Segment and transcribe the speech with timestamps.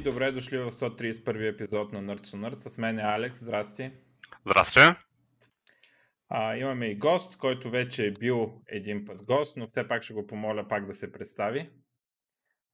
[0.00, 2.68] И добре дошли в 131 епизод на Nerds on Nerds.
[2.68, 3.40] С мен е Алекс.
[3.40, 3.92] Здрасти.
[4.46, 4.80] Здрасти.
[6.28, 10.14] А, имаме и гост, който вече е бил един път гост, но все пак ще
[10.14, 11.70] го помоля пак да се представи.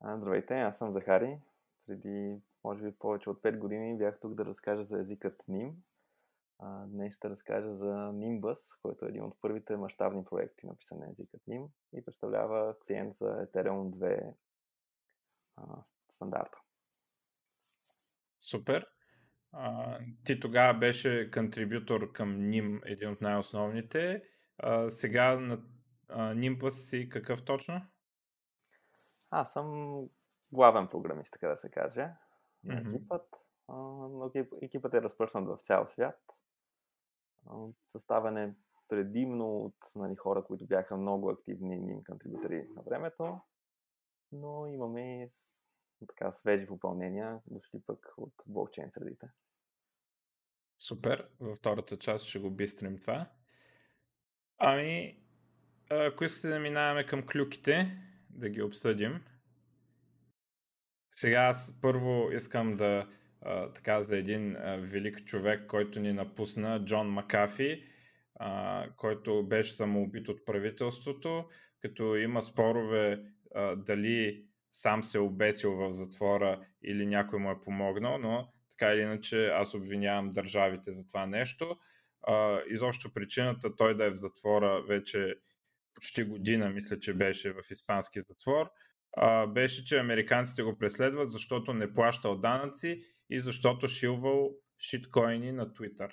[0.01, 1.39] А, здравейте, аз съм Захари.
[1.87, 5.73] Преди, може би, повече от 5 години бях тук да разкажа за езикът NIM.
[6.59, 11.11] А, днес ще разкажа за Nimbus, който е един от първите мащабни проекти, написан на
[11.11, 14.35] езикът NIM и представлява клиент за Ethereum 2
[15.57, 15.63] а,
[16.11, 16.59] стандарта.
[18.51, 18.87] Супер.
[19.53, 24.23] А, ти тогава беше контрибютор към NIM, един от най-основните.
[24.59, 25.63] А, сега на
[26.09, 27.83] а, си какъв точно?
[29.31, 30.01] Аз съм
[30.53, 32.09] главен програмист, така да се каже,
[32.65, 33.27] на екипът.
[33.69, 34.31] А, но
[34.63, 36.21] екипът е разпръснат в цял свят.
[37.87, 38.55] Съставен е
[38.89, 43.41] предимно от нали, хора, които бяха много активни ним контрибутори на времето,
[44.33, 45.31] но имаме
[46.09, 49.27] така свежи попълнения, дошли пък от блокчейн средите.
[50.79, 51.29] Супер.
[51.41, 53.31] Във втората част ще го бистрим това.
[54.59, 55.19] Ами,
[55.91, 59.25] ако искате да минаваме към клюките, да ги обсъдим.
[61.13, 63.09] Сега аз първо искам да
[63.75, 67.89] така за един велик човек, който ни напусна, Джон Макафи,
[68.97, 71.49] който беше самоубит от правителството,
[71.81, 73.25] като има спорове
[73.77, 79.01] дали сам се е обесил в затвора или някой му е помогнал, но така или
[79.01, 81.77] иначе аз обвинявам държавите за това нещо.
[82.23, 85.35] А, изобщо причината той да е в затвора вече
[85.95, 88.71] почти година, мисля, че беше в испански затвор,
[89.49, 96.11] беше, че американците го преследват, защото не плащал данъци и защото шилвал шиткоини на Twitter.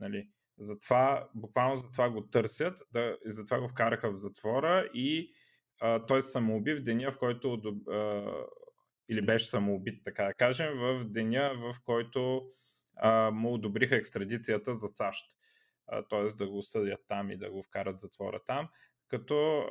[0.00, 0.28] Нали?
[0.58, 5.32] Затова, буквално затова го търсят, да, и затова го вкараха в затвора и
[6.06, 7.62] той самоуби в деня, в който
[9.08, 12.50] или беше самоубит, така да кажем, в деня, в който
[13.32, 15.24] му одобриха екстрадицията за САЩ.
[16.10, 16.24] Т.е.
[16.36, 18.68] да го съдят там и да го вкарат затвора там.
[19.08, 19.66] Като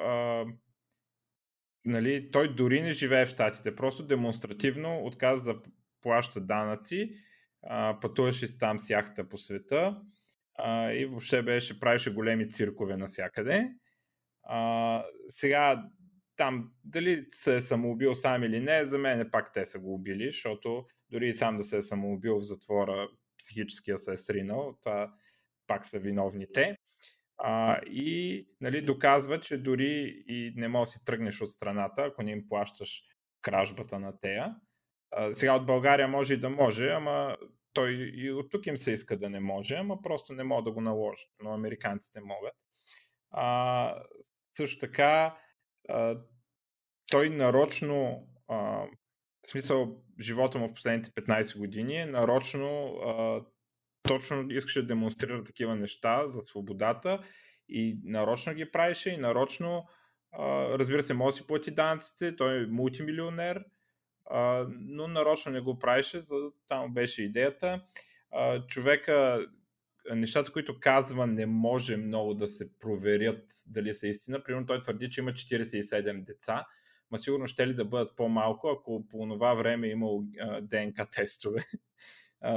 [1.85, 5.61] нали, той дори не живее в Штатите, просто демонстративно отказа да
[6.01, 7.15] плаща данъци,
[8.01, 10.01] пътуваше си там с яхта по света
[10.93, 13.73] и въобще беше, правеше големи циркове навсякъде.
[14.43, 15.89] А, сега
[16.35, 20.25] там дали се е самоубил сам или не, за мен пак те са го убили,
[20.25, 25.13] защото дори и сам да се е самоубил в затвора, психическия се е сринал, това
[25.67, 26.77] пак са виновните.
[27.37, 32.23] А, и нали, доказва, че дори и не можеш да си тръгнеш от страната, ако
[32.23, 33.03] не им плащаш
[33.41, 34.55] кражбата на тея.
[35.11, 37.37] А, сега от България може и да може, ама
[37.73, 40.71] той и от тук им се иска да не може, ама просто не могат да
[40.71, 42.53] го наложат, но американците могат.
[43.31, 43.95] А,
[44.57, 45.37] също така,
[47.11, 48.87] той нарочно, в
[49.47, 53.41] смисъл, живота му в последните 15 години, нарочно а,
[54.03, 57.23] точно искаше да демонстрира такива неща за свободата
[57.69, 59.87] и нарочно ги правеше и нарочно,
[60.79, 63.65] разбира се, може да си плати данъците, той е мултимилионер,
[64.69, 66.35] но нарочно не го правеше, за
[66.67, 67.81] там беше идеята.
[68.67, 69.47] Човека,
[70.11, 74.43] нещата, които казва, не може много да се проверят дали са истина.
[74.43, 76.65] Примерно той твърди, че има 47 деца,
[77.11, 81.09] ма сигурно ще ли да бъдат по-малко, ако по това време е имал а, ДНК
[81.11, 81.65] тестове.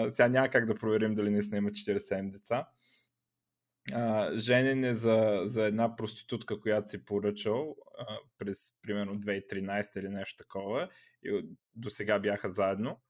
[0.09, 2.69] Сега няма как да проверим дали наистина има 47 деца.
[4.37, 7.77] Женен е за, за една проститутка, която си поръчал
[8.39, 10.89] през примерно 2013 или нещо такова.
[11.23, 13.01] И до сега бяха заедно.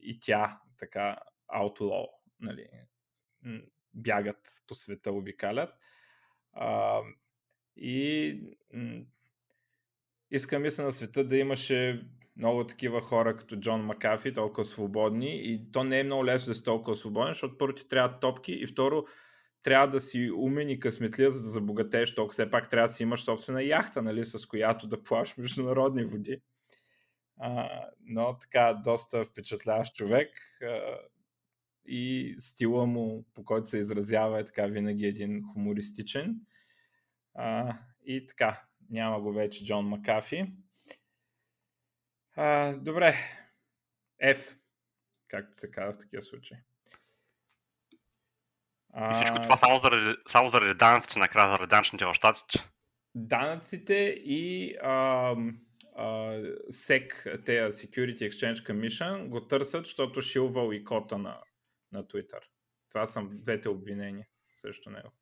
[0.00, 1.18] И тя така
[1.54, 2.06] outlaw,
[2.40, 2.68] нали,
[3.94, 5.70] бягат по света, обикалят.
[6.52, 7.00] А,
[7.76, 8.40] и
[8.72, 9.04] м,
[10.30, 12.06] искам мисля на света да имаше
[12.36, 16.54] много такива хора като Джон Макафи, толкова свободни и то не е много лесно да
[16.54, 19.04] си толкова свободен, защото първо ти трябва топки и второ
[19.62, 22.32] трябва да си умен и късметлия, за да забогатееш толкова.
[22.32, 26.40] Все пак трябва да си имаш собствена яхта, нали, с която да плаваш международни води.
[27.40, 27.68] А,
[28.00, 30.30] но така, доста впечатляващ човек
[30.62, 30.98] а,
[31.88, 36.36] и стила му, по който се изразява, е така винаги един хумористичен.
[37.34, 40.52] А, и така, няма го вече Джон Макафи.
[42.36, 43.14] А, добре.
[44.24, 44.56] F,
[45.28, 46.56] както се казва в такива случаи.
[48.96, 52.68] И всичко това само заради, само заради данъците, накрая заради данъчните в щатите.
[53.14, 53.94] Данъците
[54.24, 55.34] и а,
[55.96, 56.06] а,
[56.70, 61.40] SEC, те Security Exchange Commission, го търсят, защото шилвал и кота на,
[61.92, 62.40] на Twitter.
[62.90, 65.12] Това са двете обвинения срещу него.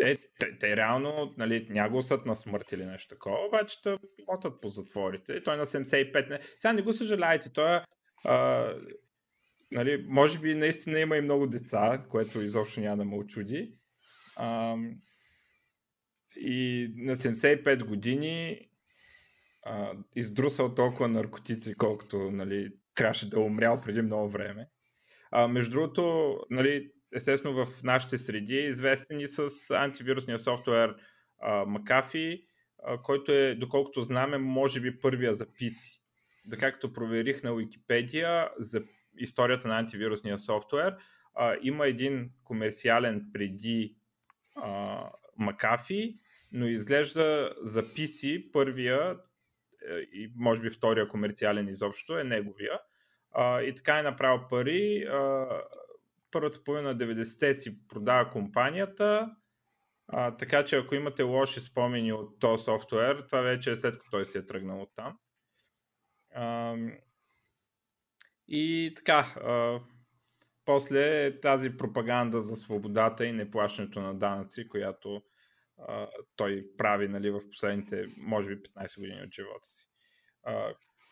[0.00, 3.98] Е, те, те реално нали, няма съд на смърт или нещо такова, обаче те
[4.28, 5.42] мотат по затворите.
[5.42, 6.30] Той на 75.
[6.30, 6.40] Не...
[6.56, 7.80] Сега не го съжалявайте, той е
[8.24, 8.68] а,
[9.72, 13.78] нали, може би наистина има и много деца, което изобщо няма да ме очуди.
[14.36, 14.76] А,
[16.36, 18.68] и на 75 години
[19.62, 24.68] а, издрусал толкова наркотици, колкото нали, трябваше да е умрял преди много време.
[25.30, 30.96] А, между другото, нали, естествено в нашите среди е известен и с антивирусния софтуер
[31.42, 32.44] а, McAfee,
[32.84, 36.00] а, който е, доколкото знаме, може би първия за PC.
[36.46, 38.82] Да както проверих на Wikipedia за
[39.18, 40.96] историята на антивирусния софтуер,
[41.34, 43.96] а, има един комерциален преди
[44.54, 44.98] а,
[45.40, 46.18] McAfee,
[46.52, 49.16] но изглежда за PC първия
[50.12, 52.80] и може би втория комерциален изобщо е неговия.
[53.38, 55.08] И така е направил пари.
[56.30, 59.36] Първата половина на 90-те си продава компанията,
[60.08, 64.10] а, така че ако имате лоши спомени от този софтуер, това вече е след като
[64.10, 65.18] той си е тръгнал от там.
[66.34, 66.76] А,
[68.48, 69.80] и така, а,
[70.64, 75.22] после тази пропаганда за свободата и неплащането на данъци, която
[76.36, 79.86] той прави нали, в последните, може би, 15 години от живота си.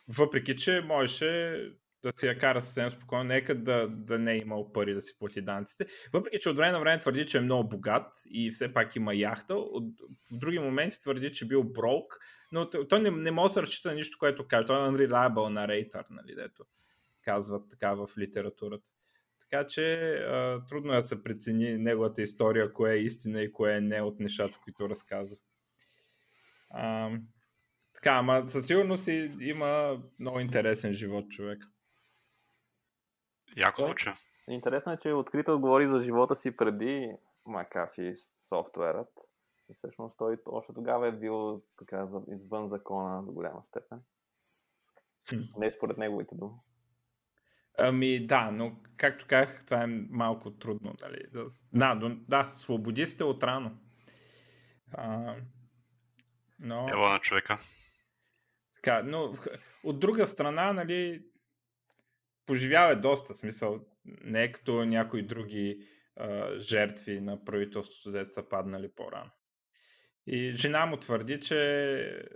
[0.09, 1.59] Въпреки, че можеше
[2.03, 5.19] да си я кара съвсем спокойно, нека да, да не е имал пари да си
[5.19, 5.87] плати данците.
[6.13, 9.15] Въпреки, че от време на време твърди, че е много богат и все пак има
[9.15, 9.85] яхта, от,
[10.33, 12.19] в други моменти твърди, че бил брок,
[12.53, 14.67] но той не, не може да разчита на нищо, което каже.
[14.67, 16.65] Той е unreliable narrator, нали, дето
[17.23, 18.91] казват така в литературата.
[19.53, 23.77] Така че а, трудно е да се прецени неговата история, кое е истина и кое
[23.77, 25.37] е не от нещата, които разказва.
[26.71, 27.11] А,
[27.95, 29.09] така, ама със сигурност
[29.41, 31.65] има много интересен живот човек.
[33.57, 34.11] Яко звучи.
[34.49, 37.13] Интересно е, че открито говори за живота си преди
[37.47, 38.13] Макафи
[38.49, 39.13] софтуерът.
[39.71, 44.01] И всъщност той още тогава е бил така извън закона до голяма степен.
[45.57, 46.55] Не според неговите думи.
[47.79, 50.95] Ами да, но както казах, това е малко трудно.
[50.99, 51.25] Дали?
[51.73, 53.79] Да, да, да свободи сте от рано.
[54.93, 55.37] А,
[56.59, 56.89] но...
[56.89, 57.59] Ева на човека.
[58.75, 59.35] Така, но
[59.85, 61.25] от друга страна, нали,
[62.47, 63.87] поживява доста смисъл.
[64.05, 69.31] Не е като някои други а, жертви на правителството, деца са паднали по-рано.
[70.27, 72.27] И жена му твърди, че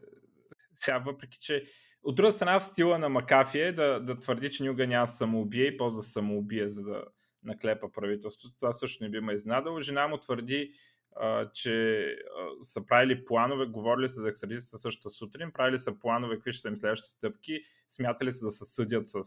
[0.75, 1.65] сега въпреки, че
[2.07, 5.65] от друга страна в стила на Макафи е да, да твърди, че никога няма самоубие
[5.65, 7.05] и ползва самоубие, за да
[7.43, 8.57] наклепа правителството.
[8.61, 9.81] Това също не би ме изнадало.
[9.81, 10.73] Жена му твърди,
[11.17, 16.35] а, че а, са правили планове, говорили са за екстрадицията същата сутрин, правили са планове,
[16.35, 19.21] какви ще са им следващите стъпки, смятали се да се съдят с,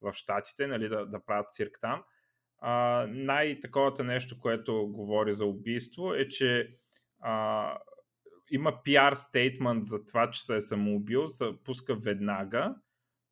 [0.00, 2.02] в Штатите, нали, да, да правят цирк там.
[3.08, 6.76] Най-таковата нещо, което говори за убийство е, че
[7.20, 7.78] а,
[8.50, 12.74] има PR стейтмент за това, че се е самоубил, се пуска веднага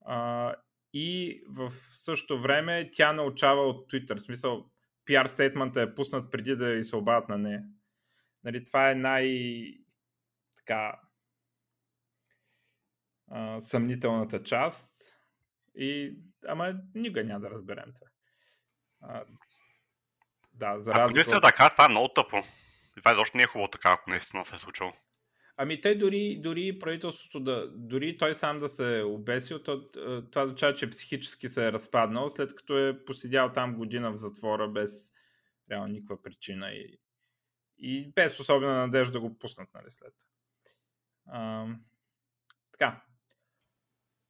[0.05, 0.55] а,
[0.93, 4.17] и в същото време тя научава от Twitter.
[4.17, 4.71] В смисъл,
[5.09, 7.63] PR стейтмента е пуснат преди да и се обадят на нея.
[8.45, 9.75] Нали, това е най-
[10.57, 11.01] така
[13.31, 14.93] а, съмнителната част.
[15.75, 18.07] И, ама никога няма да разберем това.
[19.01, 19.25] А,
[20.53, 21.31] да, за разлика...
[21.31, 22.37] Ако така, това е много тъпо.
[22.97, 24.93] И това изобщо не е хубаво така, ако наистина се е случило.
[25.57, 30.43] Ами те дори, дори правителството да, дори той сам да се обесил, то, е, това
[30.43, 35.13] означава, че психически се е разпаднал, след като е посидял там година в затвора без
[35.71, 36.99] реално никаква причина и,
[37.79, 40.15] и без особена надежда да го пуснат нали, след.
[41.27, 41.67] А,
[42.73, 43.03] така.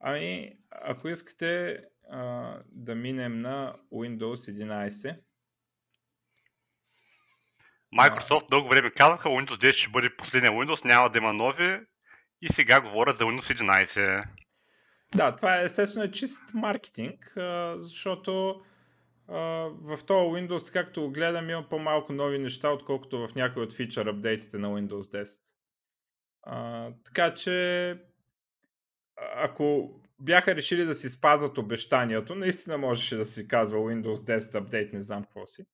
[0.00, 5.23] Ами, ако искате а, да минем на Windows 11,
[7.99, 11.81] Microsoft дълго време казаха, Windows 10 ще бъде последния Windows, няма да има нови
[12.43, 14.25] и сега говорят за Windows 11.
[15.17, 17.33] Да, това е естествено е чист маркетинг,
[17.77, 18.63] защото
[19.29, 24.59] в този Windows, както гледам, има по-малко нови неща, отколкото в някои от фичър апдейтите
[24.59, 25.37] на Windows
[26.47, 26.95] 10.
[27.05, 27.99] така че,
[29.37, 34.93] ако бяха решили да си спазват обещанието, наистина можеше да си казва Windows 10 апдейт,
[34.93, 35.65] не знам какво си.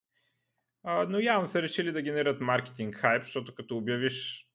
[0.83, 4.47] Но явно са решили да генерират маркетинг хайп, защото като обявиш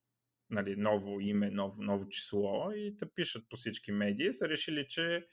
[0.51, 5.27] нали, ново име, ново, ново число и те пишат по всички медии, са решили, че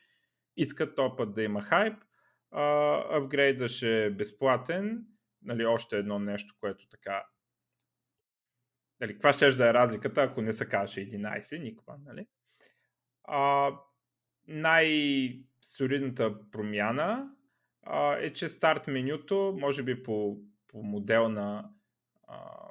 [0.57, 1.97] искат този път да има хайп.
[3.11, 5.05] апгрейда ще е безплатен.
[5.41, 7.23] Нали, още едно нещо, което така
[9.03, 12.27] Нали, каква ще да е разликата, ако не се каже 11, никога, нали?
[13.23, 13.71] А,
[14.47, 17.31] най-солидната промяна
[17.83, 20.37] а, е, че старт менюто, може би по
[20.73, 21.69] по модел на
[22.27, 22.69] а,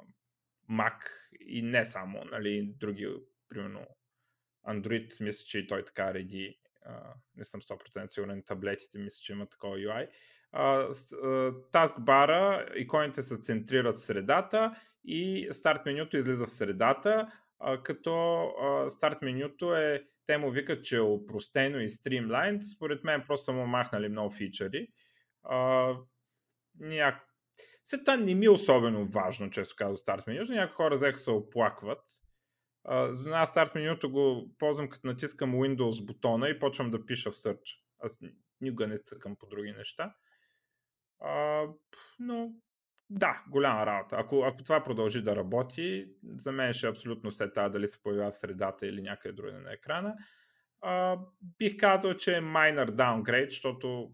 [0.71, 0.95] Mac
[1.39, 3.07] и не само, нали, други,
[3.49, 3.87] примерно
[4.67, 9.33] Android, мисля, че и той така реди, а, не съм 100% сигурен, таблетите мисля, че
[9.33, 10.09] има такова UI.
[11.71, 18.89] Таскбара, иконите се центрират в средата и старт менюто излиза в средата, а, като а,
[18.89, 22.61] старт менюто е, те му викат, че е упростено и стримлайн.
[22.61, 24.87] Според мен просто му махнали много фичъри.
[25.43, 25.93] А,
[26.79, 27.32] няк...
[27.85, 30.51] След това не ми е особено важно, често казвам старт менюто.
[30.51, 32.03] Някои хора взеха се оплакват.
[32.87, 37.35] Uh, аз старт менюто го ползвам като натискам Windows бутона и почвам да пиша в
[37.35, 37.79] Search.
[37.99, 38.19] Аз
[38.61, 40.15] никога не цъкам по други неща.
[41.21, 41.73] Uh,
[42.19, 42.51] но
[43.09, 44.15] да, голяма работа.
[44.19, 48.03] Ако, ако това продължи да работи, за мен ще е абсолютно след това дали се
[48.03, 50.15] появява в средата или някъде друга на екрана.
[50.83, 51.25] Uh,
[51.57, 54.11] бих казал, че е minor downgrade, защото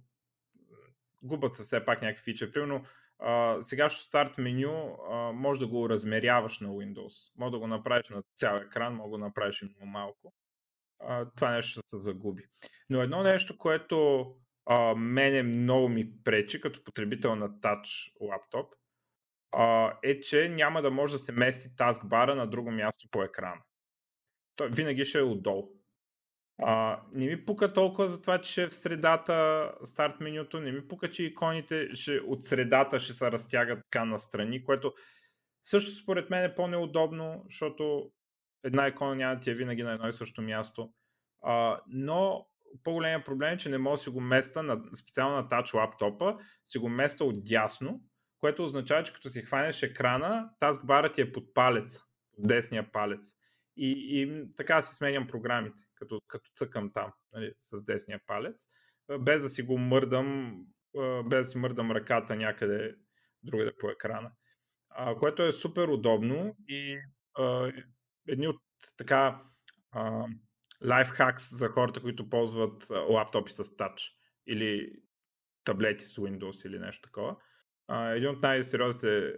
[1.21, 2.51] губят се все пак някакви фичи.
[2.51, 2.85] Примерно,
[3.19, 4.97] uh, сегашното старт меню
[5.33, 7.31] може да го размеряваш на Windows.
[7.37, 10.33] Може да го направиш на цял екран, може да го направиш и много малко.
[11.35, 12.43] Това нещо ще се загуби.
[12.89, 13.95] Но едно нещо, което
[14.69, 18.73] uh, мене много ми пречи като потребител на Touch лаптоп,
[19.55, 23.61] uh, е, че няма да може да се мести таскбара на друго място по екрана.
[24.55, 25.69] Той винаги ще е отдолу.
[26.61, 31.11] А, не ми пука толкова за това, че в средата старт менюто, не ми пука,
[31.11, 34.93] че иконите ще, от средата ще се разтягат така настрани, което
[35.63, 38.11] също според мен е по-неудобно, защото
[38.63, 40.89] една икона няма да ти е винаги на едно и също място.
[41.41, 42.45] А, но
[42.83, 46.37] по-големия проблем е, че не мога да си го места на, специално на тач лаптопа,
[46.65, 48.01] си го места от дясно,
[48.39, 51.99] което означава, че като си хванеш екрана, таскбара ти е под палец,
[52.37, 53.38] десния палец.
[53.81, 58.67] И, и така си сменям програмите, като, като цъкам там нали, с десния палец,
[59.19, 60.59] без да си го мърдам,
[61.25, 62.95] без да си мърдам ръката някъде
[63.43, 64.31] другаде по екрана.
[64.89, 66.99] А, което е супер удобно и
[67.37, 67.71] а,
[68.27, 68.61] едни от
[68.97, 69.41] така
[70.85, 74.11] лайфхакс за хората, които ползват лаптопи с тач
[74.47, 74.93] или
[75.63, 77.35] таблети с Windows или нещо такова.
[77.87, 79.33] А, един от най-сериозните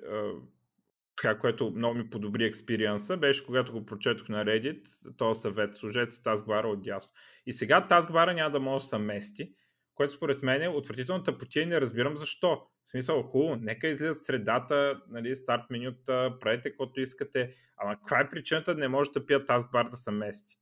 [1.21, 4.87] така, което много ми подобри експириенса, беше когато го прочетох на Reddit,
[5.17, 7.11] този съвет, служете с таскбара от дясно.
[7.45, 9.53] И сега таскбара няма да може да се мести,
[9.95, 12.67] което според мен е отвратително тъпотия и не разбирам защо.
[12.85, 18.29] В смисъл, хубаво, нека излиза средата, нали, старт менюта, правете каквото искате, ама каква е
[18.29, 20.59] причината да не може да пия таскбар да се мести?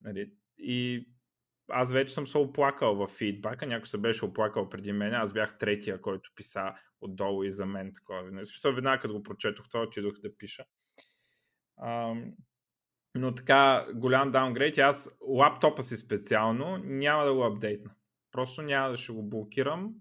[0.00, 1.08] Нали, и
[1.68, 5.58] аз вече съм се оплакал в фидбака, някой се беше оплакал преди мен, аз бях
[5.58, 8.30] третия, който писа отдолу и за мен такова.
[8.30, 10.64] Не смисъл, веднага като го прочетох това, отидох да пиша.
[11.82, 12.32] Ам,
[13.14, 14.78] но така, голям даунгрейд.
[14.78, 17.90] Аз лаптопа си специално няма да го апдейтна.
[18.32, 19.94] Просто няма да ще го блокирам.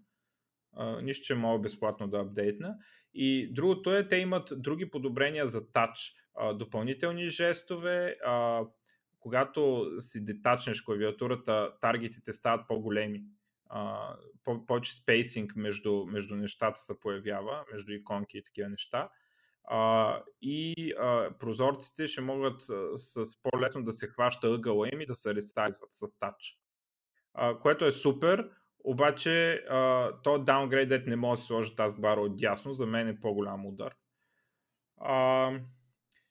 [0.75, 2.75] А, нищо, че мога безплатно да апдейтна.
[3.13, 6.13] И другото е, те имат други подобрения за тач.
[6.35, 8.65] А, допълнителни жестове, а,
[9.21, 13.23] когато си детачнеш клавиатурата, таргетите стават по-големи.
[13.75, 19.09] Uh, по- повече спейсинг между, между нещата се появява, между иконки и такива неща.
[19.71, 22.61] Uh, и uh, прозорците ще могат
[22.95, 26.57] с по-летно да се хваща ъгъла им и да се ресайзват с тач.
[27.61, 28.49] Което е супер,
[28.83, 29.63] обаче
[30.23, 33.95] то даунгрейдът не може да се сложи таскбара от дясно, за мен е по-голям удар.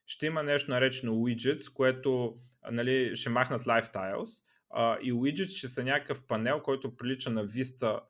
[0.06, 2.38] Ще има нещо наречено widgets, което
[2.70, 8.00] нали, ще махнат Lifetiles а, и widgets ще са някакъв панел, който прилича на Vista,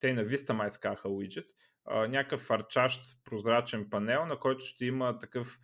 [0.00, 1.54] те на Vista май скаха widgets,
[1.84, 5.58] а, някакъв фарчащ прозрачен панел, на който ще има такъв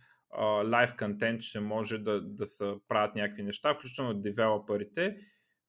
[0.71, 5.17] лайв контент, ще може да, да се правят някакви неща, включително от девелоперите,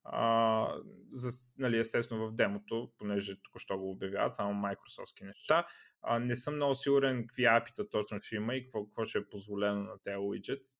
[0.04, 0.68] а,
[1.12, 5.66] за, нали, естествено в демото, понеже току-що го обявяват, само Microsoftски неща.
[6.02, 9.28] А, не съм много сигурен какви апита точно ще има и какво, какво ще е
[9.30, 10.78] позволено на тези widgets.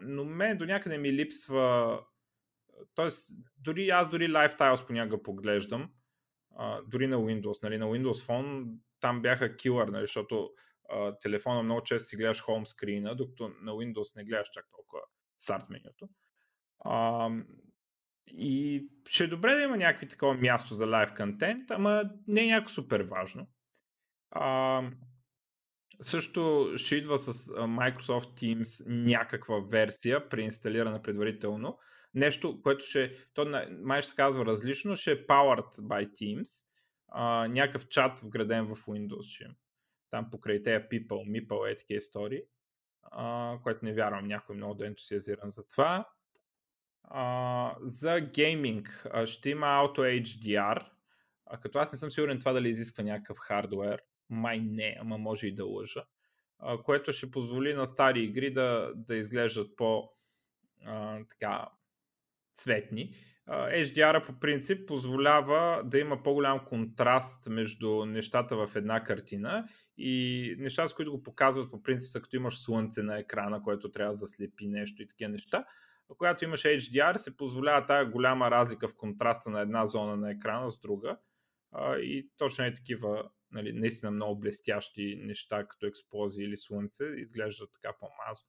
[0.00, 2.00] Но мен до някъде ми липсва.
[2.94, 5.90] Тоест, дори аз дори Lifetiles понякога поглеждам.
[6.56, 7.62] А, дори на Windows.
[7.62, 10.50] Нали, на Windows Phone там бяха килър, нали, защото
[10.88, 15.00] а, телефона много често си гледаш home докато на Windows не гледаш чак толкова
[15.38, 16.08] старт менюто.
[16.84, 17.30] А,
[18.26, 22.46] и ще е добре да има някакви такова място за лайв контент, ама не е
[22.46, 23.46] някакво супер важно.
[24.30, 24.82] А,
[26.02, 31.78] също ще идва с Microsoft Teams някаква версия, преинсталирана предварително.
[32.14, 36.64] Нещо, което ще, то май ще казва различно, ще е Powered by Teams.
[37.08, 39.46] А, някакъв чат вграден в Windows ще
[40.10, 42.00] Там покрай тея People, Meeple е такива
[43.02, 46.08] а, което не вярвам някой много да е ентусиазиран за това.
[47.02, 50.86] А, за гейминг ще има Auto HDR,
[51.46, 55.46] а, като аз не съм сигурен това дали изисква някакъв хардвер май не, ама може
[55.46, 56.04] и да лъжа.
[56.58, 60.10] а, което ще позволи на стари игри да, да изглеждат по
[60.84, 61.68] а, така
[62.56, 63.14] цветни.
[63.48, 69.68] HDR по принцип позволява да има по-голям контраст между нещата в една картина
[69.98, 73.90] и нещата, с които го показват по принцип са като имаш слънце на екрана, което
[73.90, 75.64] трябва да заслепи нещо и такива неща.
[76.10, 80.30] А когато имаш HDR се позволява тази голяма разлика в контраста на една зона на
[80.30, 81.16] екрана с друга
[82.00, 87.96] и точно е такива нали, наистина много блестящи неща, като експлозии или слънце, изглеждат така
[88.00, 88.46] по-мазно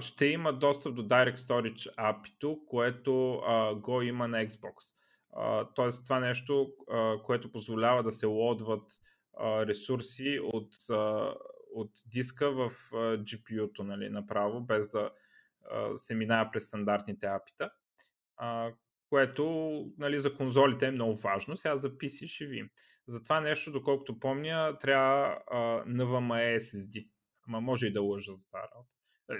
[0.00, 4.74] ще има достъп до Direct Storage API, което а, го има на Xbox.
[5.32, 8.92] А, тоест това нещо, а, което позволява да се лодват
[9.38, 10.74] а, ресурси от,
[11.74, 15.10] от диска в GPU-то нали, направо, без да
[15.96, 17.70] се минава през стандартните API-та.
[19.10, 19.44] Което
[19.98, 21.56] нали, за конзолите е много важно.
[21.56, 22.70] Сега за PC ще видим.
[23.06, 27.08] За това нещо, доколкото помня, трябва а, NVMe SSD.
[27.48, 28.90] Ама може и да лъжа за тази работа.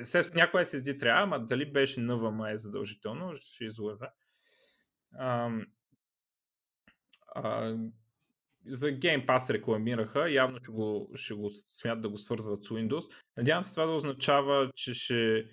[0.00, 4.10] Естествено, някой SSD трябва, ама дали беше NVMe е задължително, ще излъжа.
[8.66, 13.14] За Game Pass рекламираха, явно ще го, ще го смятат да го свързват с Windows.
[13.36, 15.44] Надявам се това да означава, че ще,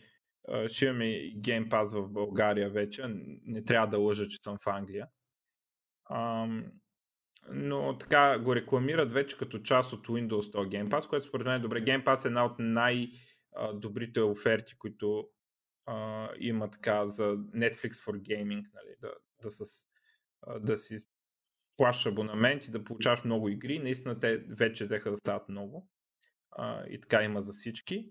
[0.68, 1.06] ще имаме
[1.42, 3.04] Game Pass в България вече.
[3.46, 5.08] Не трябва да лъжа, че съм в Англия.
[6.06, 6.48] А,
[7.52, 11.56] но така го рекламират вече като част от Windows то Game Pass, което според мен
[11.56, 11.84] е добре.
[11.84, 13.12] Game Pass е една от най-
[13.74, 15.30] добрите оферти, които
[15.86, 19.14] а, има така за Netflix for Gaming, нали, да,
[19.44, 19.66] да, с,
[20.60, 20.96] да си
[21.78, 23.80] плащаш абонамент и да получаваш много игри.
[23.80, 25.90] Наистина те вече взеха да стават много.
[26.52, 28.10] А, и така има за всички.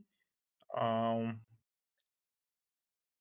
[0.74, 1.16] А,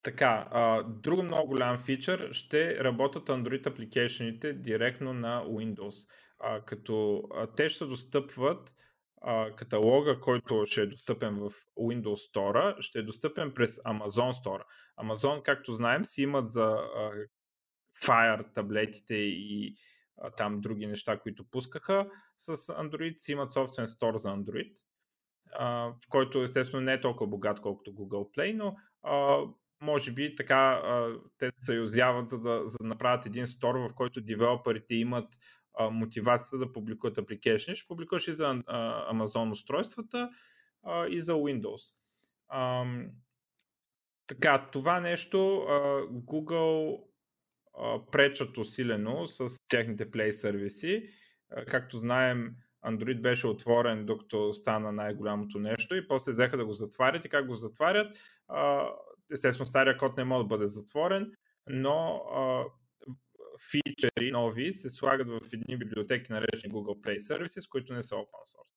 [0.06, 6.08] така, а, друг много голям фичър ще работят Android апликейшените директно на Windows.
[6.40, 8.76] А, като а, те ще достъпват
[9.22, 14.64] а, каталога, който ще е достъпен в Windows Store, ще е достъпен през Amazon Store.
[15.04, 17.12] Amazon, както знаем, си имат за а,
[18.06, 19.76] Fire таблетите и
[20.18, 24.74] а, там други неща, които пускаха с Android, си имат собствен стор за Android,
[25.54, 29.44] а, който естествено не е толкова богат, колкото Google Play, но а,
[29.82, 30.82] може би така
[31.38, 35.28] те се съюзяват, за да, за да направят един стор, в който девелоперите имат
[35.74, 37.76] а, мотивацията да публикуват application.
[37.76, 40.30] Ще публикуваш и за а, Amazon устройствата
[41.10, 41.94] и за Windows.
[44.28, 45.38] Така, това нещо
[46.12, 47.02] Google
[48.12, 51.10] пречат усилено с техните Play сервиси.
[51.68, 57.26] Както знаем, Android беше отворен, докато стана най-голямото нещо и после взеха да го затварят
[57.26, 58.18] и как го затварят.
[59.32, 61.32] Естествено, стария код не може да бъде затворен,
[61.68, 62.66] но а,
[63.72, 68.22] фичери нови се слагат в едни библиотеки, наречени Google Play Services, които не са open
[68.24, 68.68] source.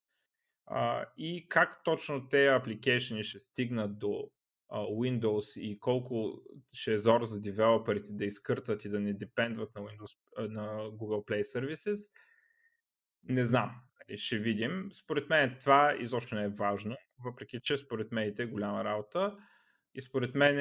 [0.66, 4.30] А, и как точно тези апликейшени ще стигнат до
[4.68, 9.74] а, Windows и колко ще е зор за девелоперите да изкъртат и да не депендват
[9.74, 12.10] на, Windows, на Google Play Services,
[13.24, 13.70] не знам.
[13.98, 14.88] Нали, ще видим.
[14.92, 19.36] Според мен това изобщо не е важно, въпреки че според мен е голяма работа.
[19.98, 20.56] И според мен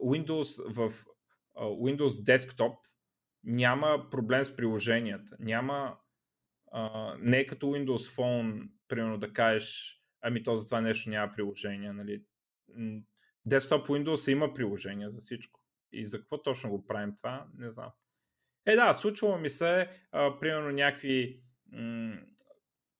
[0.00, 1.04] Windows в
[1.56, 2.76] Windows Desktop
[3.44, 5.36] няма проблем с приложенията.
[5.38, 5.98] Няма,
[7.18, 11.92] не е като Windows Phone, примерно да кажеш, ами то за това нещо няма приложение.
[11.92, 12.24] Нали?
[13.48, 15.60] Desktop Windows има приложения за всичко.
[15.92, 17.90] И за какво точно го правим това, не знам.
[18.66, 21.42] Е, да, случвало ми се, примерно някакви.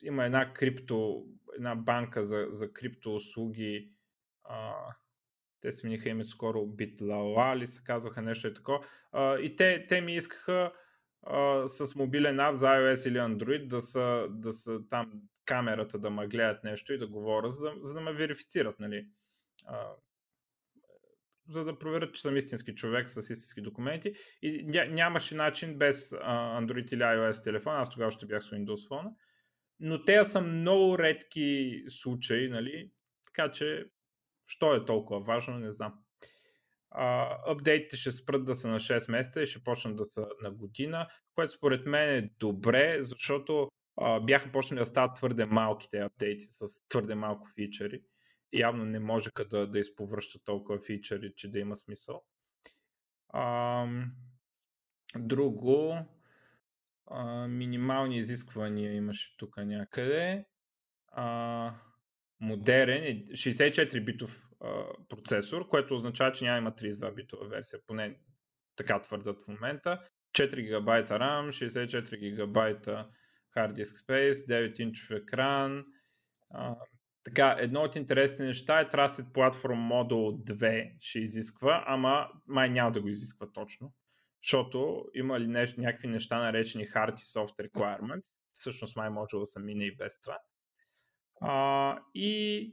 [0.03, 3.93] Има една крипто, една банка за, за криптоуслуги.
[4.45, 4.75] А,
[5.65, 8.81] те смениха името скоро Битлала ли се казваха нещо и такова.
[9.41, 10.73] и те, те ми искаха
[11.23, 15.13] а, с мобилен ап за iOS или Android да са, да са там
[15.45, 19.07] камерата да ме гледат нещо и да говоря, за, за да ме верифицират, нали.
[19.67, 19.91] А,
[21.49, 24.15] за да проверят, че съм истински човек с истински документи.
[24.43, 28.89] И ня, нямаше начин без Android или iOS телефон, аз тогава ще бях с Windows
[28.89, 29.15] Phone.
[29.81, 32.91] Но те са много редки случаи, нали?
[33.27, 33.87] Така че
[34.47, 35.95] Що е толкова важно, не знам.
[37.47, 41.09] Апдейтите ще спрат да са на 6 месеца и ще почнат да са на година,
[41.35, 46.89] което според мен е добре, защото а, бяха почнали да стават твърде малките апдейти с
[46.89, 48.01] твърде малко фичери.
[48.53, 52.23] Явно не можеха да, да изповръщат толкова фичери, че да има смисъл.
[53.29, 53.87] А,
[55.17, 55.99] друго,
[57.07, 60.45] а, минимални изисквания имаше тук някъде.
[61.09, 61.75] А,
[62.41, 68.17] модерен 64-битов а, процесор, което означава, че няма има 32 битова версия, поне
[68.77, 70.01] така твърдат в момента.
[70.39, 72.57] 4 ГБ RAM, 64 ГБ
[73.57, 75.85] hard disk space, 9 инчов екран,
[76.51, 76.77] а,
[77.25, 82.93] така, едно от интересните неща е Trusted Platform Model 2 ще изисква, ама май няма
[82.93, 83.93] да го изисква точно,
[84.43, 85.47] защото има ли
[85.79, 90.21] някакви неща наречени Hard и Soft Requirements, всъщност май може да са мине и без
[90.21, 90.39] това.
[92.15, 92.73] И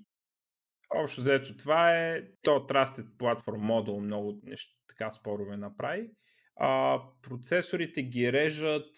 [0.96, 6.12] общо взето това е, то Trusted Platform Model много неща, така спорове направи.
[6.56, 8.98] А, процесорите ги режат,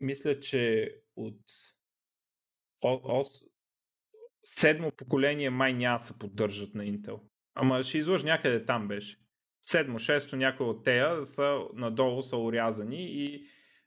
[0.00, 1.40] мисля, че от
[4.44, 7.20] седмо поколение май няма се поддържат на Intel.
[7.54, 9.16] Ама ще излъж някъде там беше.
[9.62, 13.44] Седмо, шесто някои от тея са надолу са урязани и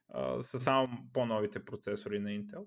[0.09, 2.65] а, са само по-новите процесори на Intel,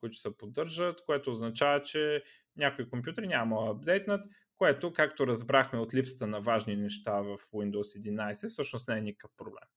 [0.00, 2.22] които се поддържат, което означава, че
[2.56, 8.00] някои компютри няма да апдейтнат, което, както разбрахме от липсата на важни неща в Windows
[8.00, 9.68] 11, всъщност не е никакъв проблем.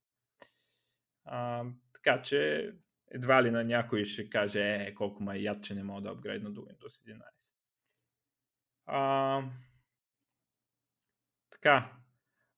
[1.24, 2.72] А, така че
[3.10, 6.08] едва ли на някой ще каже, е, колко ма е яд, че не мога да
[6.08, 7.22] апгрейдна до Windows 11.
[8.86, 9.42] А,
[11.50, 11.92] така.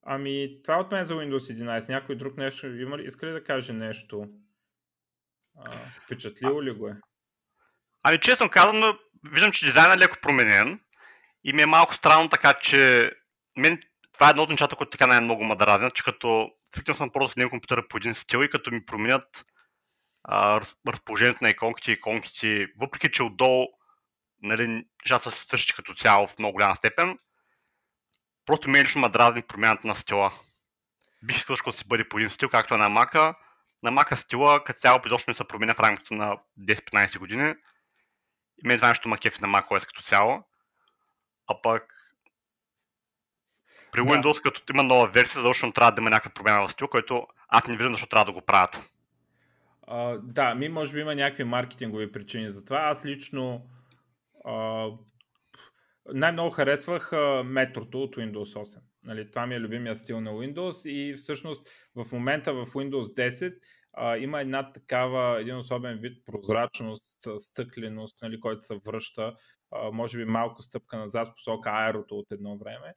[0.03, 1.89] Ами, това от мен за Windows 11.
[1.89, 4.29] Някой друг нещо има ли, иска ли да каже нещо?
[5.57, 6.97] А, впечатлило ли го е?
[8.07, 10.81] Ами, честно казвам, виждам, че дизайнът е леко променен
[11.45, 13.11] и ми е малко странно така, че
[13.57, 17.11] мен това е едно от нещата, които така най-много ме дразнят, че като свикнал съм
[17.11, 19.45] просто с един компютър по един стил и като ми променят
[20.25, 23.67] а, разположението на иконките и иконките, въпреки че отдолу
[24.43, 27.19] нали, нещата са същи като цяло в много голяма степен,
[28.47, 30.33] просто мен лично ме дразни промяната на стила.
[31.23, 33.35] Бих искал да си бъде по един стил, както е на Мака.
[33.83, 37.55] На Мака стила като цяло изобщо не се променя в рамките на 10-15 години.
[38.65, 40.43] И мен това нещо ма кефи на macOS като цяло.
[41.47, 41.95] А пък
[43.93, 44.41] при Windows, да.
[44.43, 47.77] като има нова версия, задължително трябва да има някаква промяна в стил, който аз не
[47.77, 48.91] виждам защо трябва да го правят.
[49.89, 52.79] Uh, да, ми може би има някакви маркетингови причини за това.
[52.79, 53.67] Аз лично
[54.47, 54.99] uh,
[56.07, 57.13] най-много харесвах
[57.45, 58.79] метрото от Windows 8.
[59.05, 63.59] Нали, това ми е любимия стил на Windows и всъщност в момента в Windows 10
[63.99, 69.35] uh, има една такава, един особен вид прозрачност, стъкленост, нали, който се връща,
[69.75, 72.95] uh, може би малко стъпка назад в посока аерото от едно време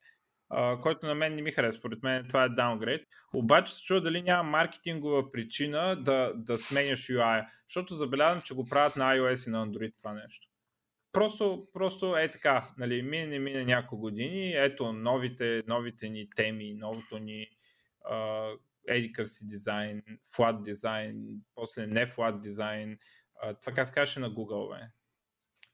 [0.52, 1.80] Uh, който на мен не ми харесва.
[1.80, 3.04] Според мен това е downgrade.
[3.34, 7.46] Обаче се чува дали няма маркетингова причина да, да сменяш UI.
[7.70, 10.48] Защото забелязвам, че го правят на iOS и на Android това нещо.
[11.12, 17.20] Просто, просто е така, нали, мине, мине няколко години, ето новите, новите ни теми, новото
[17.20, 17.48] ни
[18.88, 20.02] едикъв си дизайн,
[20.38, 22.98] flat дизайн, после не flat дизайн,
[23.62, 24.86] това как се на Google, бе?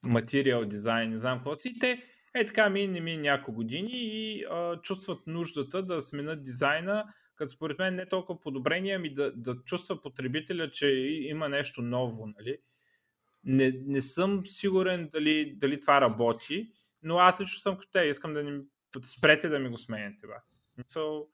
[0.03, 1.69] Материал дизайн, не знам какво си.
[1.69, 2.03] И те,
[2.35, 7.79] е така ми ми няколко години и а, чувстват нуждата да сменят дизайна, като според
[7.79, 10.87] мен не толкова подобрение, ами да, да чувства потребителя, че
[11.27, 12.27] има нещо ново.
[12.27, 12.57] Нали?
[13.43, 16.69] Не, не съм сигурен дали, дали това работи,
[17.03, 18.01] но аз лично съм като те.
[18.01, 18.61] Искам да ни
[19.03, 20.61] спрете да ми го сменяте вас.
[20.63, 21.27] В смисъл,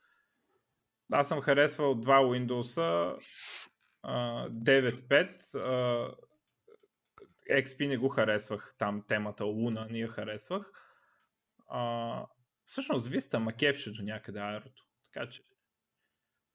[1.12, 2.80] аз съм харесвал два Windows,
[4.04, 6.16] 9.5,
[7.52, 10.72] XP не го харесвах, там темата Луна не я харесвах.
[11.68, 12.26] А,
[12.66, 14.84] всъщност Vista макевше до някъде аерото.
[15.14, 15.44] Така че.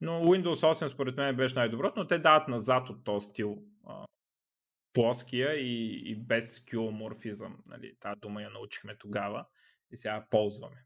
[0.00, 4.06] Но Windows 8 според мен беше най-доброто, но те дават назад от този стил а,
[4.92, 7.58] плоския и, и без скюоморфизъм.
[7.66, 9.46] Нали, тази дума я научихме тогава
[9.90, 10.84] и сега ползваме.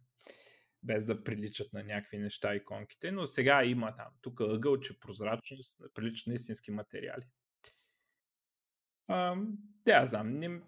[0.83, 4.09] Без да приличат на някакви неща иконките, но сега има там.
[4.21, 7.25] Тук ъгълче, прозрачност, прилича на истински материали.
[9.09, 9.37] А,
[9.85, 10.61] да, знам, не,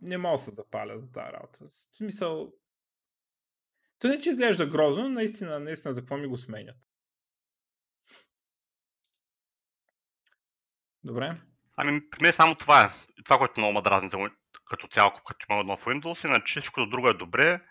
[0.00, 1.58] не мога да се запаля за тази работа.
[1.64, 2.52] В смисъл,
[3.98, 6.76] то не, че изглежда грозно, но наистина, наистина за какво ми го сменят.
[11.04, 11.40] Добре.
[11.76, 12.88] Ами, при мен само това е.
[13.24, 14.10] Това, което много ме дразни
[14.64, 17.64] като цяло, като има нов Windows, иначе всичко друго е добре.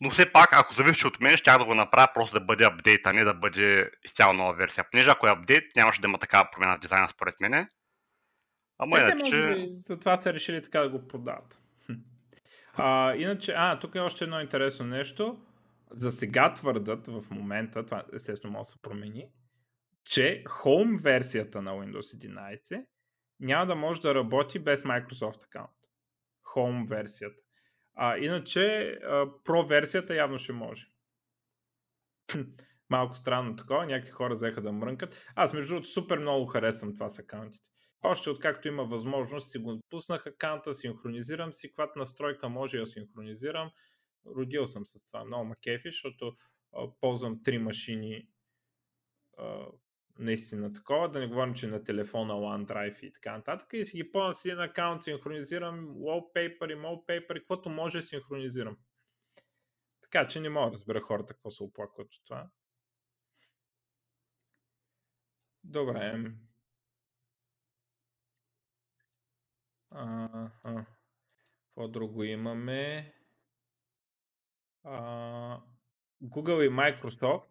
[0.00, 3.00] Но все пак, ако зависи от мен, ще да го направя просто да бъде апдейт,
[3.06, 4.84] а не да бъде изцяло нова версия.
[4.90, 7.68] Понеже ако е апдейт, нямаше да има такава промяна в дизайна според мен.
[8.78, 9.16] Ама иначе...
[9.18, 11.58] може би затова са решили така да го продават.
[12.80, 15.40] А, иначе, а, тук е още едно интересно нещо.
[15.90, 19.28] За сега твърдат в момента, това естествено може да се промени,
[20.04, 22.84] че Home версията на Windows 11
[23.40, 25.70] няма да може да работи без Microsoft аккаунт.
[26.54, 27.47] Home версията.
[28.00, 28.60] А, иначе
[29.02, 30.86] а, Pro версията явно ще може.
[32.90, 35.32] Малко странно такова, някакви хора взеха да мрънкат.
[35.34, 37.68] Аз между другото супер много харесвам това с акаунтите.
[38.04, 43.70] Още откакто има възможност, си го пуснах акаунта, синхронизирам си, каквато настройка може да синхронизирам.
[44.26, 46.36] Родил съм с това много макефи, защото
[46.76, 48.28] а, ползвам три машини
[50.18, 53.68] наистина такова, да не говорим, че на телефона OneDrive и така нататък.
[53.72, 58.76] И си ги пълна си един акаунт, синхронизирам wallpaper и wallpaper и каквото може синхронизирам.
[60.00, 62.50] Така че не мога да разбера хората какво се оплакват от това.
[65.64, 66.32] Добре.
[69.90, 70.50] А.
[71.78, 73.14] Какво друго имаме?
[74.84, 75.60] А,
[76.22, 77.47] Google и Microsoft,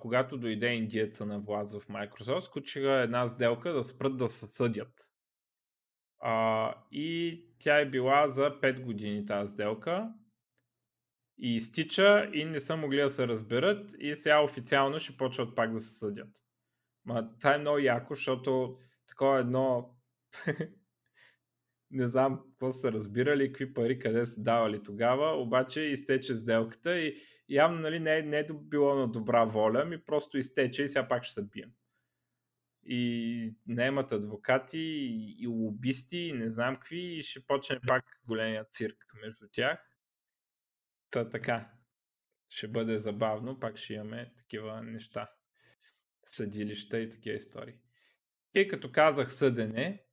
[0.00, 5.10] когато дойде индиеца на власт в Microsoft, скучиха една сделка да спрат да се съдят.
[6.18, 10.12] А, и тя е била за 5 години тази сделка.
[11.38, 15.72] И изтича и не са могли да се разберат и сега официално ще почват пак
[15.72, 16.28] да се съдят.
[17.04, 19.96] Ма това е много яко, защото такова едно
[21.90, 27.16] не знам какво са разбирали, какви пари къде са давали тогава, обаче изтече сделката и
[27.48, 31.08] явно нали, не, е, не е било на добра воля, ми просто изтече и сега
[31.08, 31.72] пак ще се бием.
[32.86, 34.78] И наемат адвокати
[35.38, 39.78] и, лобисти и не знам какви и ще почне пак големия цирк между тях.
[41.10, 41.70] Та така,
[42.48, 45.30] ще бъде забавно, пак ще имаме такива неща.
[46.24, 47.74] Съдилища и такива истории.
[48.54, 50.04] И като казах съдене,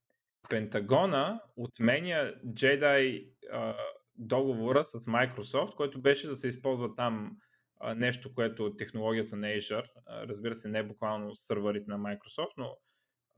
[0.49, 3.75] Пентагона отменя Jedi а,
[4.15, 7.37] договора с Microsoft, който беше да се използва там
[7.79, 12.51] а, нещо, което технологията на Azure, а, разбира се, не е буквално сървърите на Microsoft,
[12.57, 12.77] но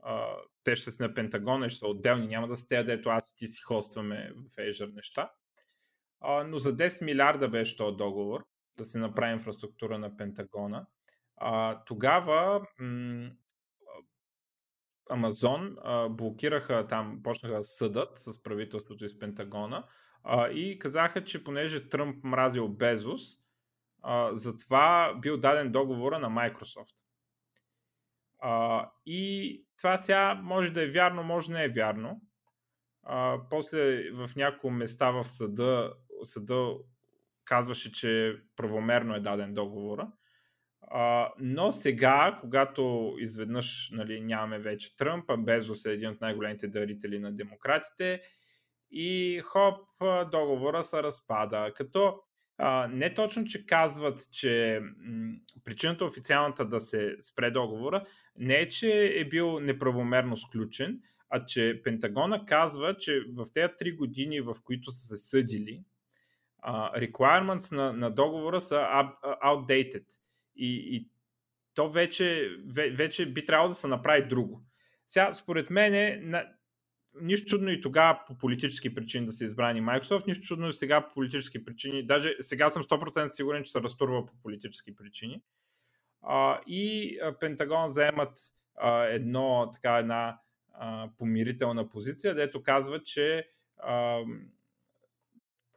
[0.02, 3.30] а, те ще са на Пентагона и ще са отделни, няма да сте, дето аз
[3.30, 5.30] и ти си хостваме в Azure неща.
[6.20, 8.44] А, но за 10 милиарда беше този договор
[8.76, 10.86] да се направи инфраструктура на Пентагона.
[11.36, 13.30] А, тогава м-
[15.10, 15.76] Амазон
[16.10, 19.84] блокираха там, почнаха да съдат с правителството из Пентагона
[20.24, 23.22] а, и казаха, че понеже Тръмп мразил Безос,
[24.02, 27.04] а, затова бил даден договора на Microsoft.
[28.38, 32.20] А, и това сега може да е вярно, може не е вярно.
[33.02, 36.74] А, после в няколко места в съда, съда
[37.44, 40.12] казваше, че правомерно е даден договора.
[40.90, 46.68] А, но сега, когато изведнъж нали, нямаме вече Тръмп, а Безос е един от най-големите
[46.68, 48.22] дарители на демократите
[48.90, 49.80] и хоп,
[50.30, 51.72] договора се разпада.
[51.76, 52.20] Като
[52.58, 58.04] а, не точно, че казват, че м- причината официалната да се спре договора
[58.38, 63.92] не е, че е бил неправомерно сключен, а че Пентагона казва, че в тези три
[63.92, 65.84] години, в които са се съдили,
[66.66, 68.74] uh, requirements на, на договора са
[69.44, 70.04] outdated
[70.56, 71.08] и, и
[71.74, 72.50] то вече,
[72.92, 74.62] вече би трябвало да се направи друго.
[75.06, 76.46] Сега, според мен, на...
[77.20, 81.08] нищо чудно и тогава по политически причини да се избрани Microsoft, нищо чудно и сега
[81.08, 82.06] по политически причини.
[82.06, 85.42] Даже сега съм 100% сигурен, че се разтурва по политически причини.
[86.22, 88.38] А, и Пентагон заемат
[88.76, 90.38] а, едно, така, една
[90.72, 94.20] а, помирителна позиция, дето казва, че а,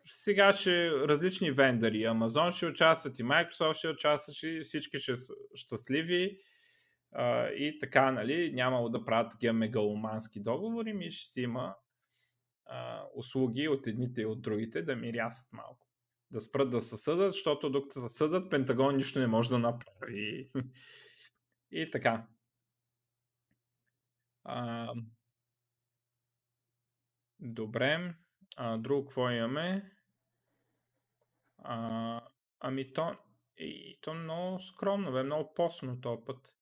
[0.07, 1.97] сега ще различни вендори.
[1.97, 5.13] Amazon ще участват и Microsoft ще участват и всички ще
[5.55, 6.37] щастливи
[7.11, 11.75] а, и така, нали, нямало да правят такива мегаломански договори, ми ще си има
[12.65, 15.87] а, услуги от едните и от другите да мирясат малко.
[16.31, 20.51] Да спрат да се съдат, защото докато се съдат, Пентагон нищо не може да направи.
[21.71, 22.27] и така.
[24.43, 24.93] А,
[27.39, 28.15] добре.
[28.55, 29.96] А, друго какво имаме?
[31.69, 32.21] А,
[32.59, 33.15] ами то,
[33.57, 36.53] и, то много скромно, бе, много постно този път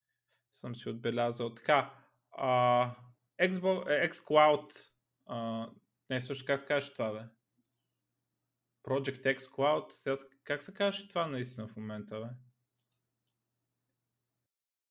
[0.54, 1.54] съм си отбелязал.
[1.56, 1.94] Така,
[2.32, 2.92] а,
[3.42, 4.90] Xbox, е, xCloud,
[5.26, 5.70] а,
[6.10, 7.20] не, също как се каже това, бе?
[8.88, 12.28] Project X сега, как се каже това наистина в момента, бе?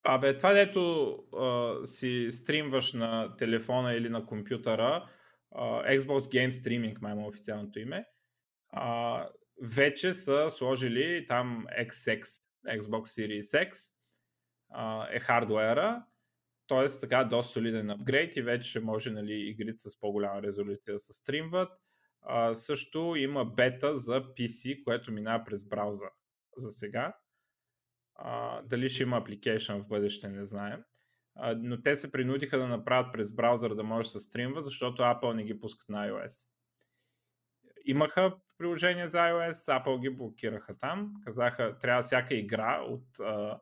[0.02, 5.10] Абе, това дето а, си стримваш на телефона или на компютъра,
[5.50, 8.06] а, Xbox Game Streaming, май му официалното име,
[8.68, 9.28] а,
[9.62, 13.94] вече са сложили там XX, Xbox Series X
[15.10, 16.04] е хардуера,
[16.68, 17.00] т.е.
[17.00, 21.72] така доста солиден апгрейд и вече може нали, игрите с по-голяма резолюция да се стримват.
[22.22, 26.08] А, също има бета за PC, което минава през браузър
[26.56, 27.16] за сега.
[28.14, 30.84] А, дали ще има application в бъдеще, не знаем.
[31.34, 35.02] А, но те се принудиха да направят през браузър да може да се стримва, защото
[35.02, 36.48] Apple не ги пускат на iOS.
[37.84, 41.14] Имаха приложение за iOS, Apple ги блокираха там.
[41.24, 43.60] Казаха, трябва всяка игра от а,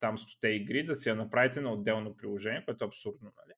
[0.00, 3.54] там 100 игри да си я направите на отделно приложение, което е абсурдно, нали?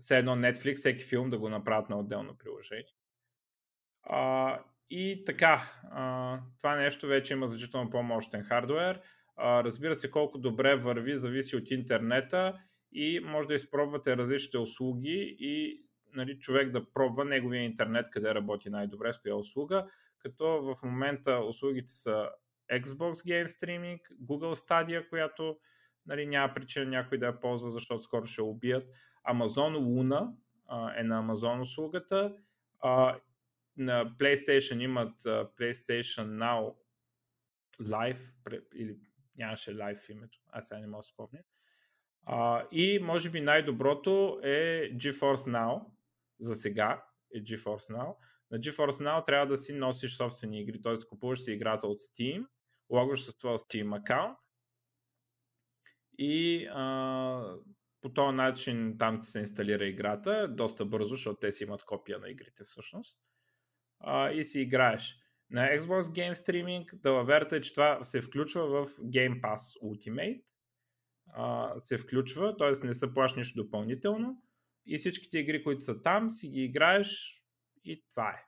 [0.00, 2.94] Все едно Netflix, всеки филм да го направят на отделно приложение.
[4.02, 4.58] А,
[4.90, 9.00] и така, а, това нещо вече има значително по-мощен хардвер.
[9.36, 12.60] А, разбира се, колко добре върви, зависи от интернета
[12.92, 18.70] и може да изпробвате различните услуги и нали, човек да пробва неговия интернет, къде работи
[18.70, 19.86] най-добре, с коя услуга,
[20.18, 22.30] като в момента услугите са
[22.72, 25.58] Xbox Game Streaming, Google Stadia, която
[26.06, 28.88] нали, няма причина някой да я ползва, защото скоро ще убият.
[29.28, 30.32] Amazon Luna
[30.66, 32.36] а, е на Amazon услугата.
[32.80, 33.18] А,
[33.76, 36.74] на PlayStation имат а, PlayStation Now
[37.80, 38.20] Live,
[38.74, 38.96] или
[39.36, 41.40] нямаше Live името, аз сега не мога да спомня.
[42.26, 45.84] А, и може би най-доброто е GeForce Now,
[46.40, 48.16] за сега е GeForce Now.
[48.50, 50.98] На GeForce Now трябва да си носиш собствени игри, т.е.
[51.08, 52.46] купуваш си играта от Steam,
[52.90, 54.38] логваш с твоя Steam аккаунт
[56.18, 57.56] и а,
[58.00, 62.18] по този начин там ти се инсталира играта доста бързо, защото те си имат копия
[62.18, 63.18] на игрите всъщност.
[64.00, 65.16] А, и си играеш.
[65.50, 70.42] На Xbox Game Streaming да е, че това се включва в Game Pass Ultimate.
[71.32, 72.86] А, се включва, т.е.
[72.86, 74.42] не се плаща нищо допълнително
[74.86, 77.42] и всичките игри, които са там, си ги играеш
[77.84, 78.44] и това е.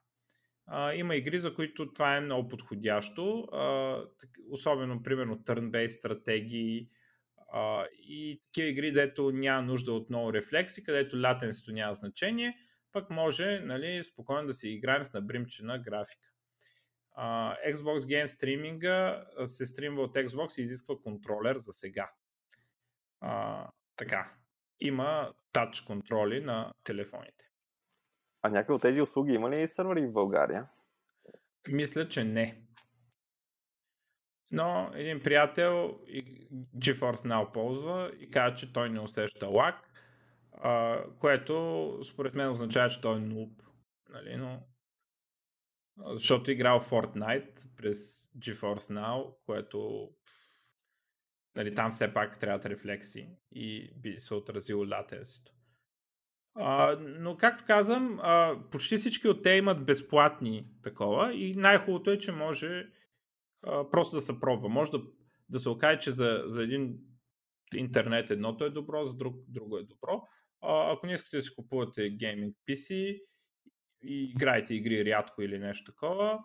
[0.67, 4.05] А, има игри, за които това е много подходящо, а,
[4.51, 6.89] особено, примерно, turn-based стратегии
[7.53, 12.57] а, и такива игри, дето няма нужда от много рефлекси, където латенството няма значение,
[12.93, 16.29] пък може нали, спокойно да си играем с набримчена графика.
[17.15, 22.11] А, Xbox Game стриминга се стримва от Xbox и изисква контролер за сега.
[23.21, 23.67] А,
[23.97, 24.35] така,
[24.87, 27.45] има тач контроли на телефоните.
[28.43, 30.65] А някои от тези услуги има ли сървъри в България?
[31.69, 32.63] Мисля, че не.
[34.51, 36.01] Но един приятел
[36.77, 39.91] GeForce Now ползва и каза, че той не усеща лак,
[41.19, 43.63] което според мен означава, че той е нуб.
[44.09, 44.37] Нали?
[44.37, 44.63] Но,
[45.97, 50.11] защото е играл Fortnite през GeForce Now, което
[51.57, 55.53] нали, там все пак трябват рефлекси и би се отразило латенството.
[56.55, 62.19] А, но както казвам, а, почти всички от те имат безплатни такова и най-хубавото е,
[62.19, 62.87] че може
[63.67, 64.69] а, просто да се пробва.
[64.69, 65.03] Може да,
[65.49, 66.99] да се окаже, че за, за един
[67.75, 70.23] интернет едното е добро, за друг друго е добро.
[70.61, 73.21] А, ако не искате да си купувате гейминг PC
[74.03, 76.39] и играете игри рядко или нещо такова,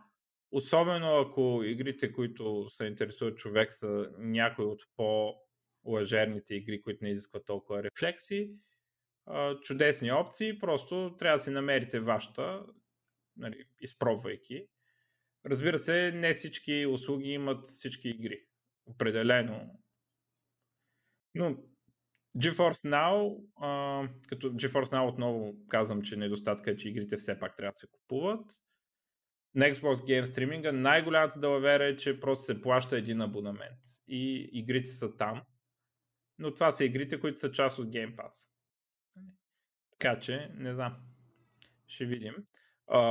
[0.52, 7.46] особено ако игрите, които се интересуват човек са някои от по-лъжерните игри, които не изискват
[7.46, 8.52] толкова рефлекси,
[9.62, 12.66] чудесни опции, просто трябва да си намерите вашата,
[13.38, 14.68] нали, изпробвайки.
[15.46, 18.44] Разбира се, не всички услуги имат всички игри.
[18.86, 19.80] Определено.
[21.36, 21.58] Но
[22.38, 23.38] GeForce Now,
[24.30, 27.88] като GeForce Now отново казвам, че недостатъка е, че игрите все пак трябва да се
[27.92, 28.52] купуват.
[29.56, 34.90] На Xbox Game Streaming най-голямата далавера е, че просто се плаща един абонамент и игрите
[34.90, 35.42] са там.
[36.40, 38.50] Но това са игрите, които са част от Game Pass.
[39.92, 40.96] Така че, не знам.
[41.88, 42.34] Ще видим.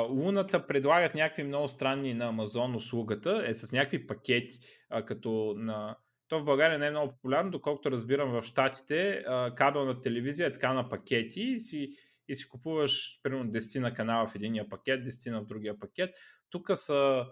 [0.09, 5.97] Луната предлагат някакви много странни на Амазон услугата, е с някакви пакети, а, като на...
[6.29, 9.25] То в България не е много популярно, доколкото разбирам в Штатите,
[9.57, 11.97] кабелна телевизия е така на пакети и си,
[12.29, 16.17] и си купуваш примерно 10 на канала в единия пакет, 10 на в другия пакет.
[16.51, 17.27] Тук са...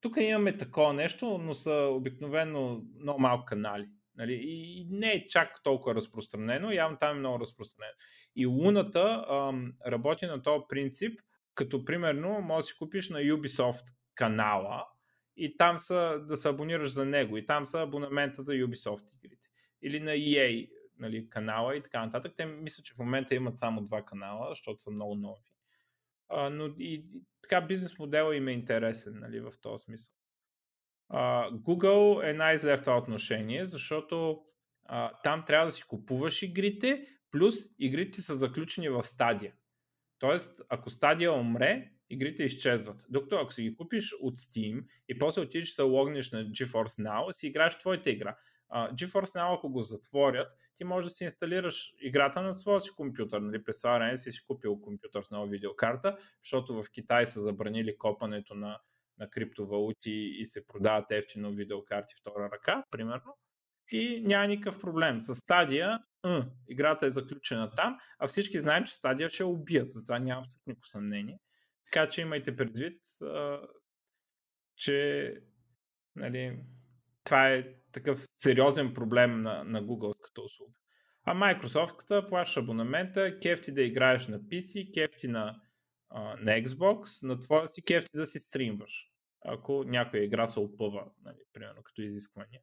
[0.00, 3.88] Тук имаме такова нещо, но са обикновено много малко канали.
[4.16, 4.40] Нали?
[4.42, 7.94] И не е чак толкова разпространено, явно там е много разпространено.
[8.36, 11.20] И Луната ам, работи на този принцип,
[11.54, 13.84] като примерно може да си купиш на Ubisoft
[14.14, 14.84] канала
[15.36, 19.48] и там са да се абонираш за него и там са абонамента за Ubisoft игрите.
[19.82, 22.32] Или на EA нали, канала и така нататък.
[22.36, 25.42] Те мисля, че в момента имат само два канала, защото са много нови.
[26.28, 27.04] А, но и,
[27.42, 30.14] така бизнес модела им е интересен нали, в този смисъл.
[31.08, 34.42] А, Google е най-зле в това отношение, защото
[34.84, 39.52] а, там трябва да си купуваш игрите, плюс игрите са заключени в стадия.
[40.18, 43.06] Тоест, ако стадия умре, игрите изчезват.
[43.08, 47.32] Докато ако си ги купиш от Steam и после отидеш да логнеш на GeForce Now,
[47.32, 48.36] си играеш твоята игра.
[48.74, 52.90] Uh, GeForce Now, ако го затворят, ти можеш да си инсталираш играта на своя си
[52.96, 53.40] компютър.
[53.40, 53.64] Нали?
[53.64, 57.98] През това време си си купил компютър с нова видеокарта, защото в Китай са забранили
[57.98, 58.78] копането на,
[59.18, 63.36] на криптовалути и се продават ефтино видеокарти втора ръка, примерно.
[63.92, 65.20] И няма никакъв проблем.
[65.20, 65.98] С стадия,
[66.68, 70.88] играта е заключена там, а всички знаем, че стадия ще убият, затова няма абсолютно никакво
[70.88, 71.38] съмнение.
[71.84, 73.60] Така че имайте предвид, а,
[74.76, 75.32] че
[76.16, 76.58] нали,
[77.26, 80.72] това е такъв сериозен проблем на, на Google услуга.
[81.24, 85.60] А Microsoft плаща абонамента, кефти да играеш на PC, кефти на,
[86.10, 89.10] а, на Xbox, на твоя си кефти да си стримваш.
[89.44, 92.60] Ако някоя игра се опъва, нали, примерно като изисквания.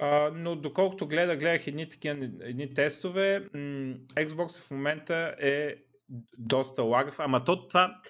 [0.00, 5.76] А, но доколкото гледа, гледах едни такива едни тестове, м- Xbox в момента е
[6.38, 8.00] доста лагав, ама то това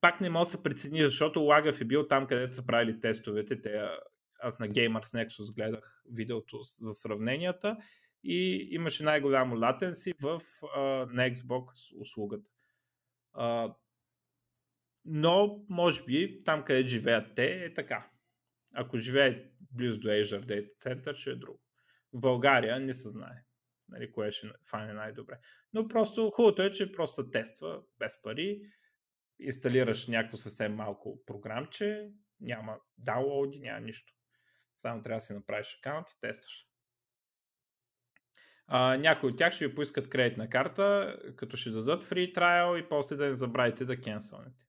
[0.00, 3.62] пак не може да се прецени, защото лагав е бил там, където са правили тестовете.
[3.62, 3.88] Те,
[4.38, 7.76] аз на Gamers Nexus гледах видеото за сравненията
[8.24, 10.42] и имаше най-голямо латенси в,
[10.76, 10.80] а,
[11.10, 12.50] на Xbox услугата.
[13.32, 13.74] А,
[15.04, 18.10] но, може би, там където живеят те, е така.
[18.74, 21.60] Ако живее близо до Azure Data Center, ще е друго.
[22.12, 23.48] В България не се знае
[23.88, 25.38] нали, кое ще фане най-добре.
[25.72, 28.60] Но просто хубавото е, че просто тества без пари,
[29.38, 32.10] инсталираш някакво съвсем малко програмче,
[32.40, 34.14] няма даунлоуди, няма нищо.
[34.78, 36.68] Само трябва да си направиш акаунт и тестваш.
[38.66, 42.88] А, някои от тях ще ви поискат кредитна карта, като ще дадат free trial и
[42.88, 44.64] после да не забравите да кенселнете.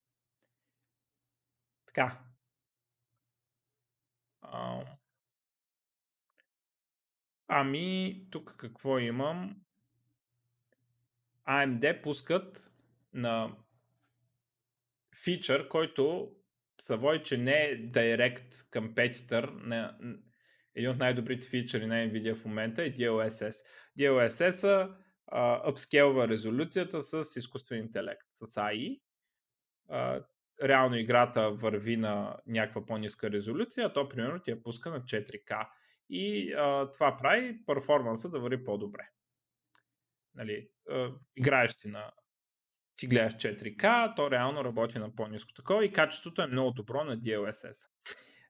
[1.85, 2.19] Така.
[4.41, 4.85] А,
[7.47, 9.61] ами, тук какво имам?
[11.47, 12.71] AMD пускат
[13.13, 13.57] на
[15.23, 16.35] фичър, който
[16.81, 19.97] Савой, че не е Direct Competitor на
[20.75, 23.65] един от най-добрите фичъри на Nvidia в момента е DLSS.
[23.99, 24.89] DLSS
[25.31, 29.01] апскелва резолюцията с изкуствен интелект, с AI.
[29.89, 30.23] А,
[30.63, 35.67] реално играта върви на някаква по-ниска резолюция, а то примерно ти я пуска на 4K.
[36.09, 39.09] И а, това прави перформанса да върви по-добре.
[40.35, 42.11] Нали, а, играеш си на
[42.99, 47.17] ти гледаш 4K, то реално работи на по-низко такова и качеството е много добро на
[47.17, 47.87] DLSS.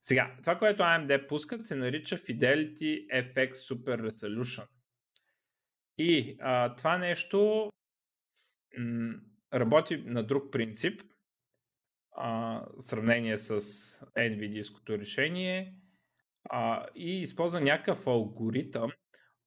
[0.01, 4.67] Сега, това, което AMD пускат, се нарича Fidelity FX Super Resolution.
[5.97, 7.69] И а, това нещо
[8.77, 9.13] м-
[9.53, 11.01] работи на друг принцип,
[12.11, 13.61] а, в сравнение с
[14.17, 15.75] NVIDIA-ското решение
[16.49, 18.91] а, и използва някакъв алгоритъм,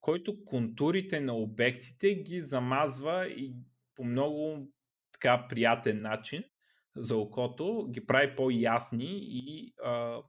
[0.00, 3.54] който контурите на обектите ги замазва и
[3.94, 4.68] по много
[5.22, 6.44] така приятен начин
[6.96, 10.22] за окото, ги прави по-ясни и а,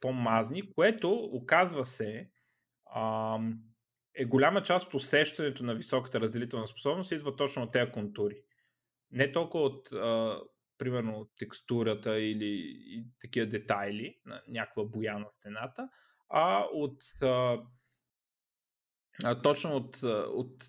[0.00, 2.30] по-мазни, което оказва се
[2.86, 3.38] а,
[4.14, 8.42] е голяма част от усещането на високата разделителна способност идва точно от тези контури.
[9.10, 10.40] Не толкова от а,
[10.78, 12.76] примерно текстурата или
[13.20, 15.88] такива детайли на някаква боя на стената,
[16.30, 17.58] а от а,
[19.24, 20.02] а, точно от,
[20.34, 20.64] от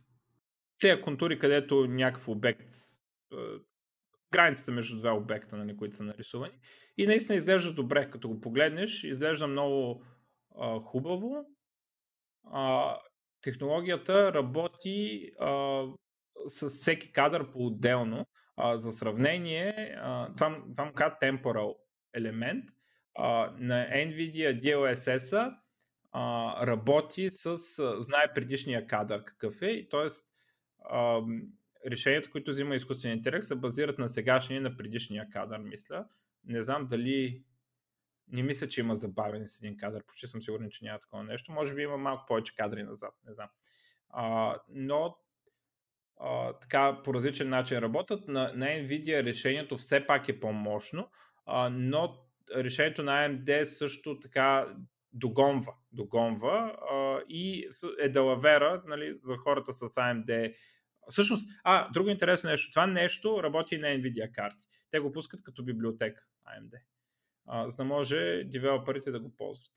[0.79, 2.69] тези контури, където някакъв обект
[4.31, 6.53] границата между два обекта, нали, които са нарисувани.
[6.97, 10.05] И наистина изглежда добре, като го погледнеш, изглежда много
[10.59, 11.45] а, хубаво.
[12.51, 12.97] А,
[13.41, 15.83] технологията работи а,
[16.47, 18.25] с всеки кадър по-отделно.
[18.55, 21.75] А, за сравнение, а, това му казва temporal
[22.13, 22.65] елемент.
[23.15, 25.57] А, на NVIDIA DLSS
[26.11, 30.07] а, работи с, а, знае предишния кадър какъв е, т.е
[31.87, 36.05] решенията, които взима изкуствен интелект, се базират на сегашния и на предишния кадър, мисля.
[36.45, 37.43] Не знам дали...
[38.27, 40.03] Не мисля, че има забавен с един кадър.
[40.07, 41.51] Почти съм сигурен, че няма такова нещо.
[41.51, 43.13] Може би има малко повече кадри назад.
[43.27, 43.49] Не знам.
[44.09, 45.17] А, но
[46.19, 48.27] а, така по различен начин работят.
[48.27, 51.09] На, на Nvidia решението все пак е по-мощно,
[51.45, 52.17] а, но
[52.55, 54.75] решението на AMD също така
[55.13, 57.69] догонва, догонва а, и
[57.99, 60.53] е далавера нали, за хората с AMD
[61.09, 62.71] Всъщност, а, друго интересно нещо.
[62.71, 64.67] Това нещо работи на Nvidia карти.
[64.91, 66.73] Те го пускат като библиотека AMD.
[67.47, 69.73] А, за да може девелоперите да го ползват.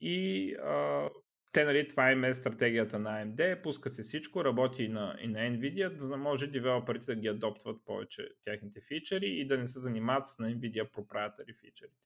[0.00, 1.08] И а,
[1.52, 5.28] те, нали, това им е стратегията на AMD, пуска се всичко, работи и на, и
[5.28, 9.66] на Nvidia, за да може девелоперите да ги адоптват повече тяхните фичери и да не
[9.66, 11.96] се занимават с на Nvidia проприятари фичерите.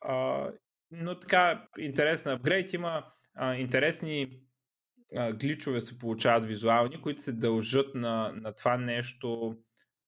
[0.00, 0.50] А,
[0.90, 4.40] но така, интересен апгрейд има а, интересни
[5.16, 9.56] а, гличове се получават визуални, които се дължат на, на това нещо,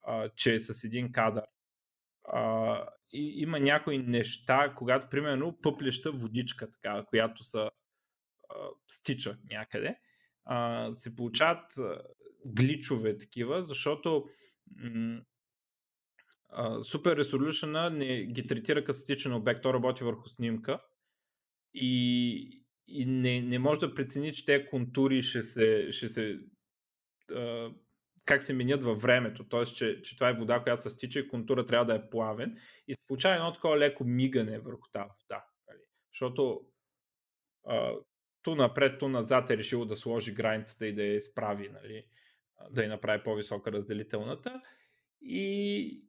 [0.02, 1.44] а, че е с един кадър.
[2.24, 2.82] А,
[3.12, 7.70] и има някои неща, когато примерно пъплеща водичка, така, която са
[8.48, 8.54] а,
[8.88, 9.96] стича някъде,
[10.44, 12.02] а, се получават а,
[12.44, 14.28] гличове такива, защото
[14.76, 15.20] м-
[16.60, 20.80] Super Resolution не ги третира като стичен обект, то работи върху снимка
[21.74, 26.38] и, и не, не може да прецени, че тези контури ще се, ще се
[27.34, 27.70] а,
[28.24, 29.64] как се менят във времето, т.е.
[29.64, 32.56] Че, че това е вода, която се стича и контура трябва да е плавен
[32.88, 35.44] и се получава едно такова леко мигане върху тази вода.
[35.68, 35.82] Нали?
[36.12, 36.60] Защото
[38.42, 42.04] ту напред, ту назад е решило да сложи границата и да я изправи, нали?
[42.70, 44.62] да я направи по-висока разделителната
[45.20, 46.02] и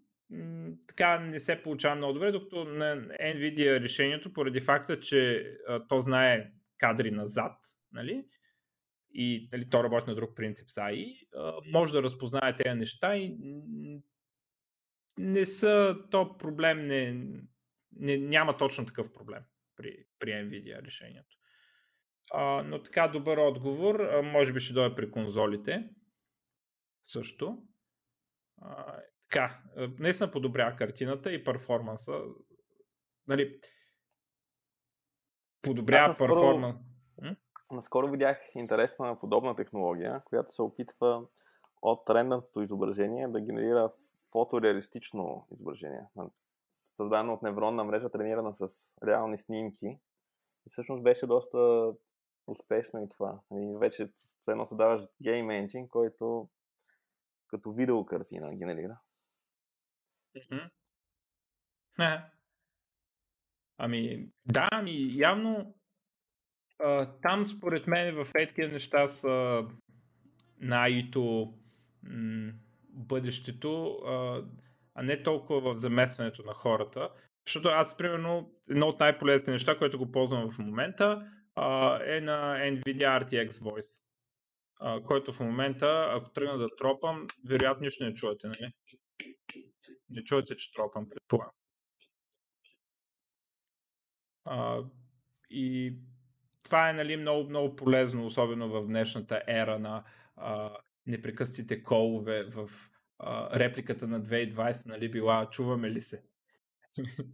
[0.87, 5.99] така не се получава много добре, докато на NVIDIA решението, поради факта, че а, то
[5.99, 7.57] знае кадри назад,
[7.91, 8.25] нали?
[9.13, 11.27] и нали, то работи на друг принцип с AI,
[11.71, 13.37] може да разпознае тези неща и
[15.17, 17.25] не са, то проблем не,
[17.91, 19.43] не, няма точно такъв проблем
[19.75, 21.37] при, при NVIDIA решението.
[22.31, 25.89] А, но така добър отговор, а, може би ще дойде при конзолите
[27.03, 27.63] също.
[28.61, 28.99] А,
[29.29, 29.61] така,
[29.99, 32.21] наистина подобрява картината и перформанса.
[33.27, 33.57] Нали,
[35.67, 36.75] подобрява перформанс.
[37.71, 41.25] Наскоро видях интересна подобна технология, която се опитва
[41.81, 43.89] от рендърното изображение да генерира
[44.31, 46.01] фотореалистично изображение.
[46.71, 48.67] Създадено от невронна мрежа, тренирана с
[49.03, 49.99] реални снимки.
[50.65, 51.91] И всъщност беше доста
[52.47, 53.39] успешно и това.
[53.53, 54.11] И вече
[54.49, 56.49] едно създаваш гейм енджин, който
[57.47, 58.97] като видеокартина генерира.
[63.77, 65.75] Ами, да, ами явно
[66.79, 69.65] а, там според мен в такива неща са
[70.59, 71.53] най-то
[72.03, 72.51] м-
[72.89, 74.43] бъдещето, а,
[74.95, 77.09] а не толкова в замесването на хората.
[77.47, 82.57] Защото аз, примерно, едно от най-полезните неща, което го ползвам в момента, а, е на
[82.57, 84.01] NVIDIA RTX Voice,
[84.79, 88.71] а, който в момента, ако тръгна да тропам, вероятно нищо не чувате, нали?
[90.09, 91.51] Не чувате, че тропам, предполагам.
[95.49, 95.93] И
[96.63, 100.03] това е нали, много, много полезно, особено в днешната ера на
[100.35, 102.69] а, непрекъстите колове в
[103.19, 106.23] а, репликата на 2020, нали, била чуваме ли се?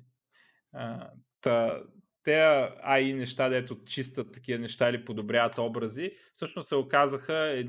[0.73, 1.09] а,
[1.41, 1.83] та,
[2.23, 7.65] те AI неща, дето чистат такива неща или подобряват образи, всъщност се оказаха е,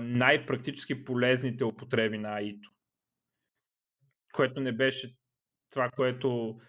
[0.00, 2.70] най-практически полезните употреби на AI-то.
[4.32, 5.16] Което не беше
[5.70, 6.60] това, което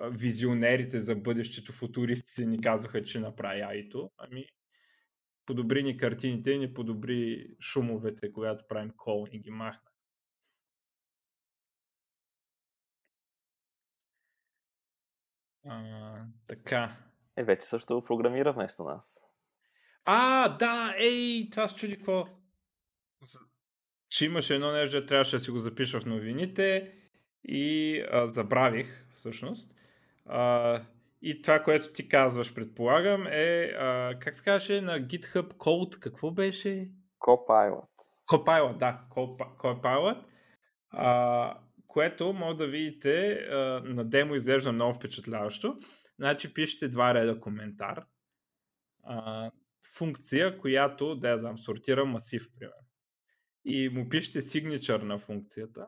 [0.00, 4.10] визионерите за бъдещето футуристите ни казваха, че направи AI-то.
[4.18, 4.46] Ами,
[5.46, 9.90] подобри ни картините и ни подобри шумовете, когато правим кол и ги махна.
[15.66, 16.16] А,
[16.46, 16.96] така.
[17.36, 19.20] Е, вече също програмира вместо нас.
[20.04, 22.26] А, да, ей, това се чуди какво.
[24.08, 26.94] Че имаше едно нещо, трябваше да си го запиша в новините
[27.44, 29.74] и а, забравих всъщност.
[30.26, 30.82] А,
[31.22, 36.30] и това, което ти казваш, предполагам, е, а, как се казваше на GitHub Code, какво
[36.30, 36.90] беше?
[37.20, 37.88] Copilot.
[38.30, 38.98] Copilot, да,
[39.58, 40.24] Copilot.
[40.90, 45.78] А, което може да видите а, на демо изглежда много впечатляващо.
[46.18, 48.04] Значи пишете два реда коментар.
[49.02, 49.50] А,
[49.96, 52.86] функция, която, да я знам, сортира масив, примерно.
[53.64, 55.86] И му пишете signature на функцията.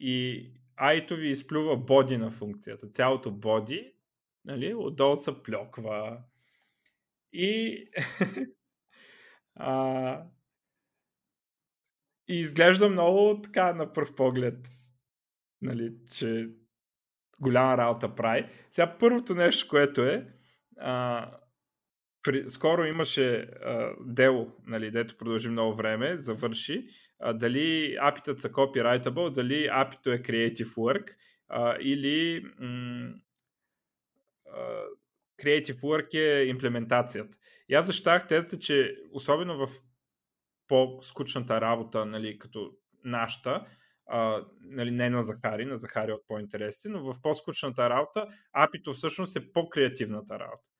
[0.00, 2.90] И айто ви изплюва боди на функцията.
[2.90, 3.92] Цялото боди,
[4.44, 6.22] нали, отдолу се плюква.
[7.32, 7.84] И
[9.54, 10.22] а,
[12.28, 14.68] и изглежда много така на пръв поглед,
[15.62, 16.50] нали, че
[17.40, 18.48] голяма работа прави.
[18.70, 20.26] Сега първото нещо, което е,
[20.78, 21.30] а,
[22.22, 26.88] при, скоро имаше а, дело, нали, дето продължи много време, завърши,
[27.34, 31.14] дали апитът са copyrightable, дали апито е creative work
[31.48, 33.14] а, или м-
[34.46, 34.82] а,
[35.42, 37.38] creative work е имплементацията.
[37.68, 39.70] И аз защитах тезата, че особено в
[40.68, 42.72] по-скучната работа, нали, като
[43.04, 43.66] нашата,
[44.06, 49.36] а, нали, не на Захари, на Захари от по-интереси, но в по-скучната работа, апито всъщност
[49.36, 50.70] е по-креативната работа.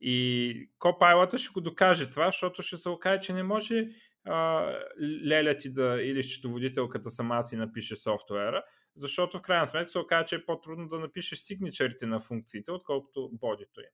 [0.00, 3.88] И Copilot ще го докаже това, защото ще се окаже, че не може
[4.24, 8.64] а, леля ти да, или счетоводителката сама си напише софтуера,
[8.96, 13.30] защото в крайна сметка се окаже, че е по-трудно да напишеш сигничерите на функциите, отколкото
[13.32, 13.90] бодито е.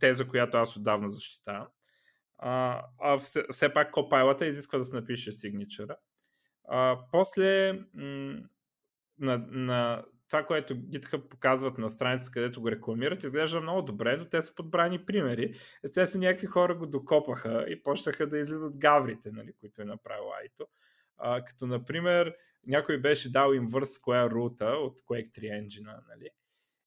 [0.00, 1.68] Теза, която аз отдавна защитавам.
[2.38, 5.96] А, а все, все пак Copilot изисква да се напише сигничера.
[6.68, 8.38] А, после м-
[9.18, 14.24] на, на това, което GitHub показват на страницата, където го рекламират, изглежда много добре, но
[14.24, 15.54] те са подбрани примери.
[15.84, 20.66] Естествено, някакви хора го докопаха и почнаха да излизат гаврите, нали, които е направил Айто.
[21.46, 22.34] Като, например,
[22.66, 26.30] някой беше дал inverse square root от Quake 3 engine, нали?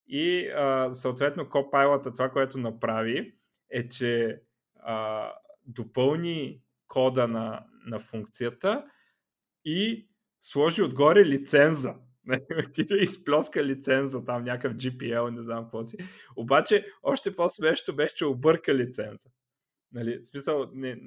[0.07, 3.35] И а, съответно Copilot това, което направи,
[3.69, 4.41] е, че
[4.75, 5.31] а,
[5.65, 8.85] допълни кода на, на функцията
[9.65, 10.09] и
[10.39, 11.95] сложи отгоре лиценза
[12.73, 15.97] ти да изплоска лиценза, там някакъв GPL, не знам какво си.
[16.35, 19.29] Обаче, още по-смешно беше, че обърка лиценза.
[19.91, 21.01] Нали, в смисъл, не,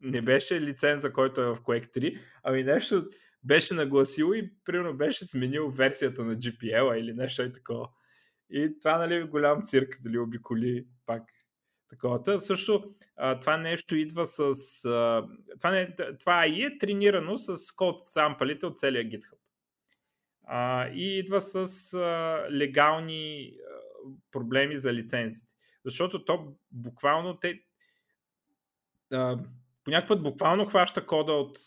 [0.00, 3.02] не беше лиценза, който е в Quake 3, ами нещо
[3.44, 7.88] беше нагласил и примерно беше сменил версията на GPL или нещо и такова.
[8.50, 11.22] И това, нали, голям цирк, дали обиколи пак
[11.88, 12.40] Таковата.
[12.40, 12.94] Също
[13.40, 14.54] това нещо идва с...
[15.58, 19.38] Това, не, това и е тренирано с код сампалите от целия GitHub.
[20.50, 23.80] А, и идва с а, легални а,
[24.32, 25.54] проблеми за лицензите.
[25.84, 27.60] Защото то буквално те
[29.12, 29.38] а,
[29.84, 31.58] по някакъв път буквално хваща кода от,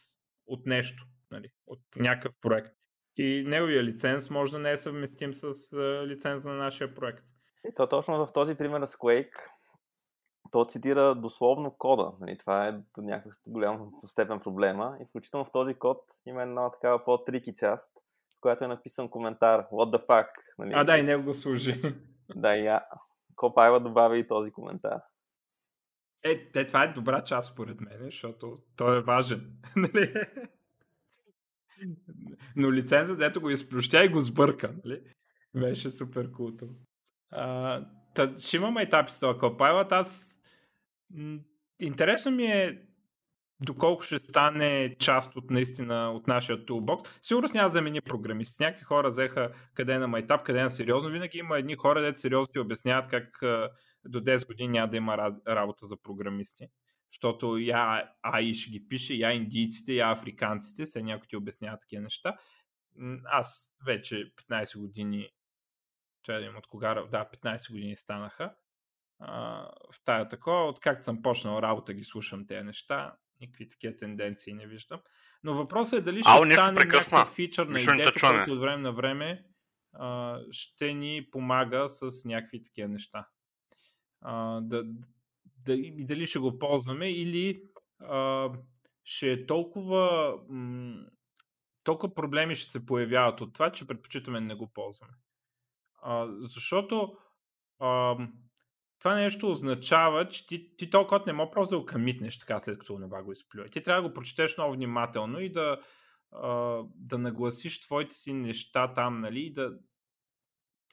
[0.48, 2.76] от нещо, нали, от някакъв проект.
[3.18, 7.24] И неговия лиценз може да не е съвместим с а, лиценз на нашия проект.
[7.70, 9.38] И то точно в този пример с Quake,
[10.52, 12.12] то цитира дословно кода.
[12.20, 12.38] Нали?
[12.38, 14.98] Това е до някаква голям степен проблема.
[15.02, 17.98] И включително в този код има една такава по-трики част,
[18.42, 20.28] която е написан коментар What the fuck.
[20.60, 20.72] Нали?
[20.76, 21.82] А, да, и него го служи.
[22.36, 22.86] Да, и я.
[23.36, 25.02] Копайва добави и този коментар.
[26.24, 29.54] Е, те, това е добра част, според мен, защото той е важен.
[29.76, 30.14] Нали?
[32.56, 34.74] Но лицензът, дето го изплющя и го сбърка.
[34.86, 35.02] Нали?
[35.56, 36.70] Беше супер култо.
[38.40, 39.92] Ще имаме етапи с това Copilot.
[39.92, 40.40] Аз
[41.80, 42.82] интересно ми е
[43.62, 47.08] доколко ще стане част от наистина от нашия toolbox.
[47.22, 48.64] Сигурно няма да замени програмисти.
[48.64, 51.10] Някакви хора взеха къде е на майтап, къде е на сериозно.
[51.10, 53.38] Винаги има едни хора, дето сериозно ти обясняват как
[54.06, 56.68] до 10 години няма да има работа за програмисти.
[57.12, 62.02] Защото я АИ ще ги пише, я индийците, я африканците, се някои ти обясняват такива
[62.02, 62.38] неща.
[63.26, 65.30] Аз вече 15 години,
[66.26, 68.54] трябва да им от кога, да, 15 години станаха
[69.92, 70.68] в тая такова.
[70.68, 75.00] Откакто съм почнал работа ги слушам тези неща, никакви такива тенденции не виждам.
[75.44, 78.94] Но въпросът е дали ще Ало, стане някакъв фичър на идеята, който от време на
[78.94, 79.46] време
[79.94, 83.28] а, ще ни помага с някакви такива неща.
[84.22, 84.84] А, да,
[85.66, 87.64] да, и дали ще го ползваме или
[88.00, 88.50] а,
[89.04, 91.06] ще е толкова м-
[91.84, 95.14] толкова проблеми ще се появяват от това, че предпочитаме да не го ползваме.
[96.02, 97.18] А, защото
[97.80, 98.18] а,
[99.02, 102.60] това нещо означава, че ти, ти толкова код не мога просто да го камитнеш така
[102.60, 103.70] след като това го изплюе.
[103.70, 105.82] Ти трябва да го прочетеш много внимателно и да,
[106.96, 109.74] да нагласиш твоите си неща там, нали, и да,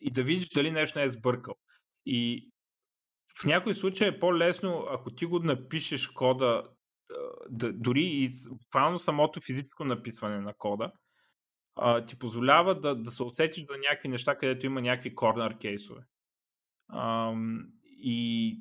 [0.00, 1.54] и да видиш дали нещо не е сбъркал.
[2.06, 2.50] И
[3.40, 6.62] в някои случаи е по-лесно, ако ти го напишеш кода,
[7.50, 10.92] да, дори и буквално самото физическо написване на кода,
[11.76, 16.02] а, ти позволява да, да се усетиш за някакви неща, където има някакви корнер кейсове.
[17.98, 18.60] И,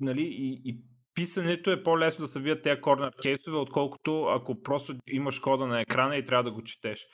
[0.00, 0.84] нали, и, и
[1.14, 5.80] писането е по-лесно да се видят тези корнер кейсове, отколкото ако просто имаш кода на
[5.80, 7.06] екрана и трябва да го четеш.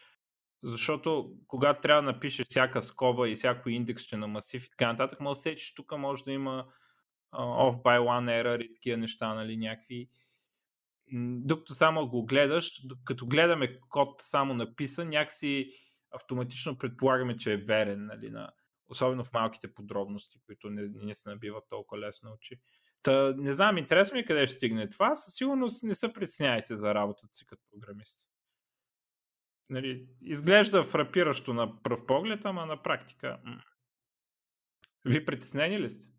[0.63, 5.21] Защото когато трябва да напишеш всяка скоба и всяко индексче на масив и така нататък,
[5.21, 6.67] може да се че тук може да има
[7.35, 10.09] off by one error и такива неща, нали, някакви.
[11.45, 12.71] Докато само го гледаш,
[13.05, 15.71] като гледаме код само написан, някакси
[16.11, 18.51] автоматично предполагаме, че е верен, нали, на,
[18.89, 22.61] особено в малките подробности, които не, не се набиват толкова лесно очи.
[23.03, 25.15] Та, не знам, интересно ми е къде ще стигне това.
[25.15, 28.19] Със сигурност не се притесняйте за работата си като програмист
[29.71, 33.39] нали, изглежда фрапиращо на пръв поглед, ама на практика.
[35.05, 36.13] Ви притеснени ли сте?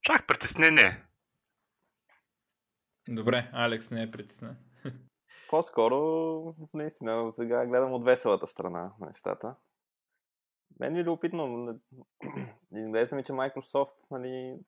[0.00, 1.04] Чак притеснение.
[3.08, 4.56] Добре, Алекс не е притеснен.
[5.52, 9.54] По-скоро, наистина, сега гледам от веселата страна на нещата.
[10.80, 11.68] Мен ми е любопитно.
[12.76, 14.58] Изглежда ми, че Microsoft нали,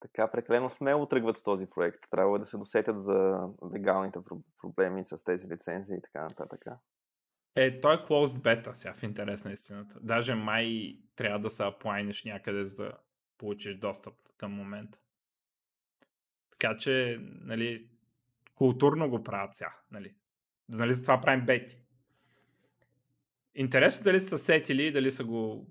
[0.00, 2.10] така прекалено смело тръгват с този проект.
[2.10, 4.18] Трябва да се досетят за легалните
[4.60, 6.64] проблеми с тези лицензии и така нататък.
[7.54, 9.98] Е, той е closed beta сега в интерес на истината.
[10.02, 12.92] Даже май трябва да се аплайнеш някъде за да
[13.38, 14.98] получиш достъп към момента.
[16.50, 17.90] Така че, нали,
[18.60, 20.14] културно го правят сега, нали.
[20.68, 21.82] Нали за това правим бети.
[23.54, 25.70] Интересно дали са сетили дали са го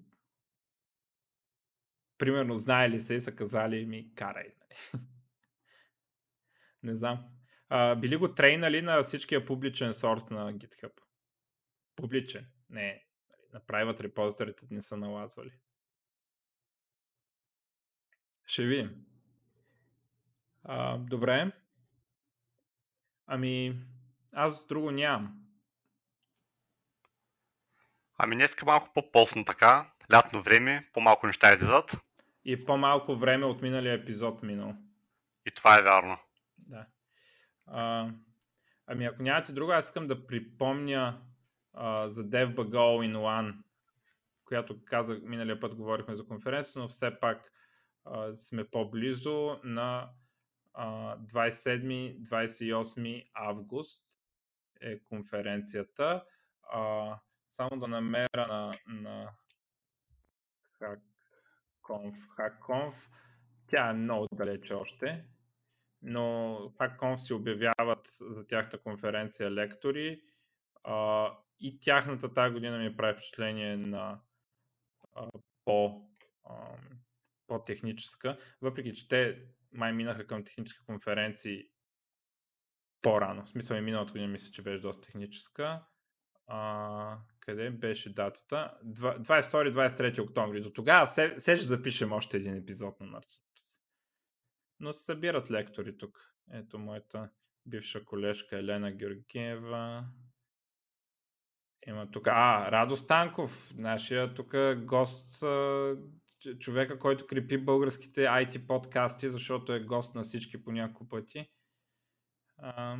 [2.17, 4.53] примерно знаели се и са казали ми карай.
[6.83, 7.25] Не знам.
[7.69, 10.93] А, били го трейнали на всичкия публичен сорт на GitHub?
[11.95, 12.45] Публичен.
[12.69, 13.05] Не.
[13.53, 15.51] На private репозиторите не са налазвали.
[18.45, 19.05] Ще видим.
[20.63, 21.51] А, добре.
[23.31, 23.75] Ами,
[24.33, 25.45] аз друго нямам.
[28.17, 31.97] Ами днеска малко по-посно така, лятно време, по-малко неща излизат
[32.45, 34.75] и по-малко време от миналия епизод минал.
[35.45, 36.17] И това е вярно.
[36.57, 36.85] Да.
[37.65, 38.09] А,
[38.87, 41.21] ами ако нямате друго, аз искам да припомня
[41.73, 43.55] а, за DevBug All in One,
[44.45, 47.51] която казах, миналия път говорихме за конференцията, но все пак
[48.05, 50.09] а, сме по-близо на
[50.75, 54.05] 27-28 август
[54.81, 56.25] е конференцията.
[56.71, 57.15] А,
[57.47, 59.31] само да намеря на, на
[60.81, 62.15] HackConf.
[62.37, 62.93] HackConf,
[63.67, 65.25] тя е много далече още,
[66.01, 66.21] но
[66.79, 70.21] HackConf си обявяват за тяхната конференция лектори
[70.83, 74.19] а, и тяхната тази година ми прави впечатление на
[75.15, 75.29] а,
[75.65, 76.07] по,
[76.43, 76.53] а,
[77.47, 79.41] по-техническа, въпреки че те
[79.71, 81.63] май минаха към технически конференции
[83.01, 83.45] по-рано.
[83.45, 85.85] В смисъл и миналата година мисля, че беше доста техническа.
[86.47, 88.77] А, къде беше датата?
[88.85, 90.61] 22-23 октомври.
[90.61, 93.79] До тогава се, се ще запишем още един епизод на Narcissus.
[94.79, 96.35] Но се събират лектори тук.
[96.53, 97.29] Ето моята
[97.65, 100.05] бивша колежка Елена Георгиева.
[101.87, 102.27] Има тук.
[102.27, 105.43] А, Радо Станков, нашия тук гост,
[106.59, 111.49] човека, който крепи българските IT подкасти, защото е гост на всички по няколко пъти.
[112.57, 112.97] А,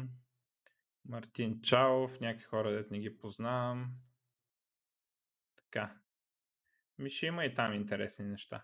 [1.05, 3.91] Мартин Чаов, някакви хора, дет не ги познавам.
[5.57, 5.95] Така.
[6.97, 8.63] Ми ще има и там интересни неща.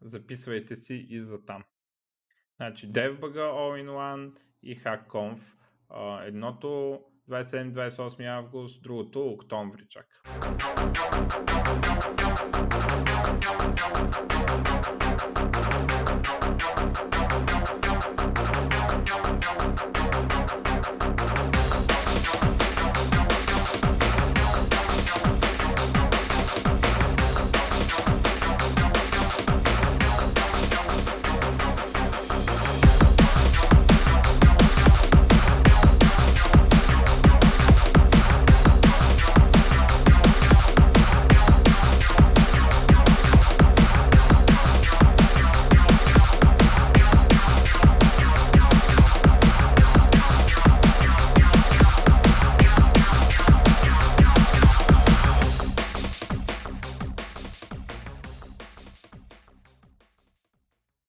[0.00, 1.64] Записвайте си и за там.
[2.56, 5.56] Значи DevBug All-in-One и HackConf.
[6.26, 10.06] Едното 27-28 август, другото октомври чак.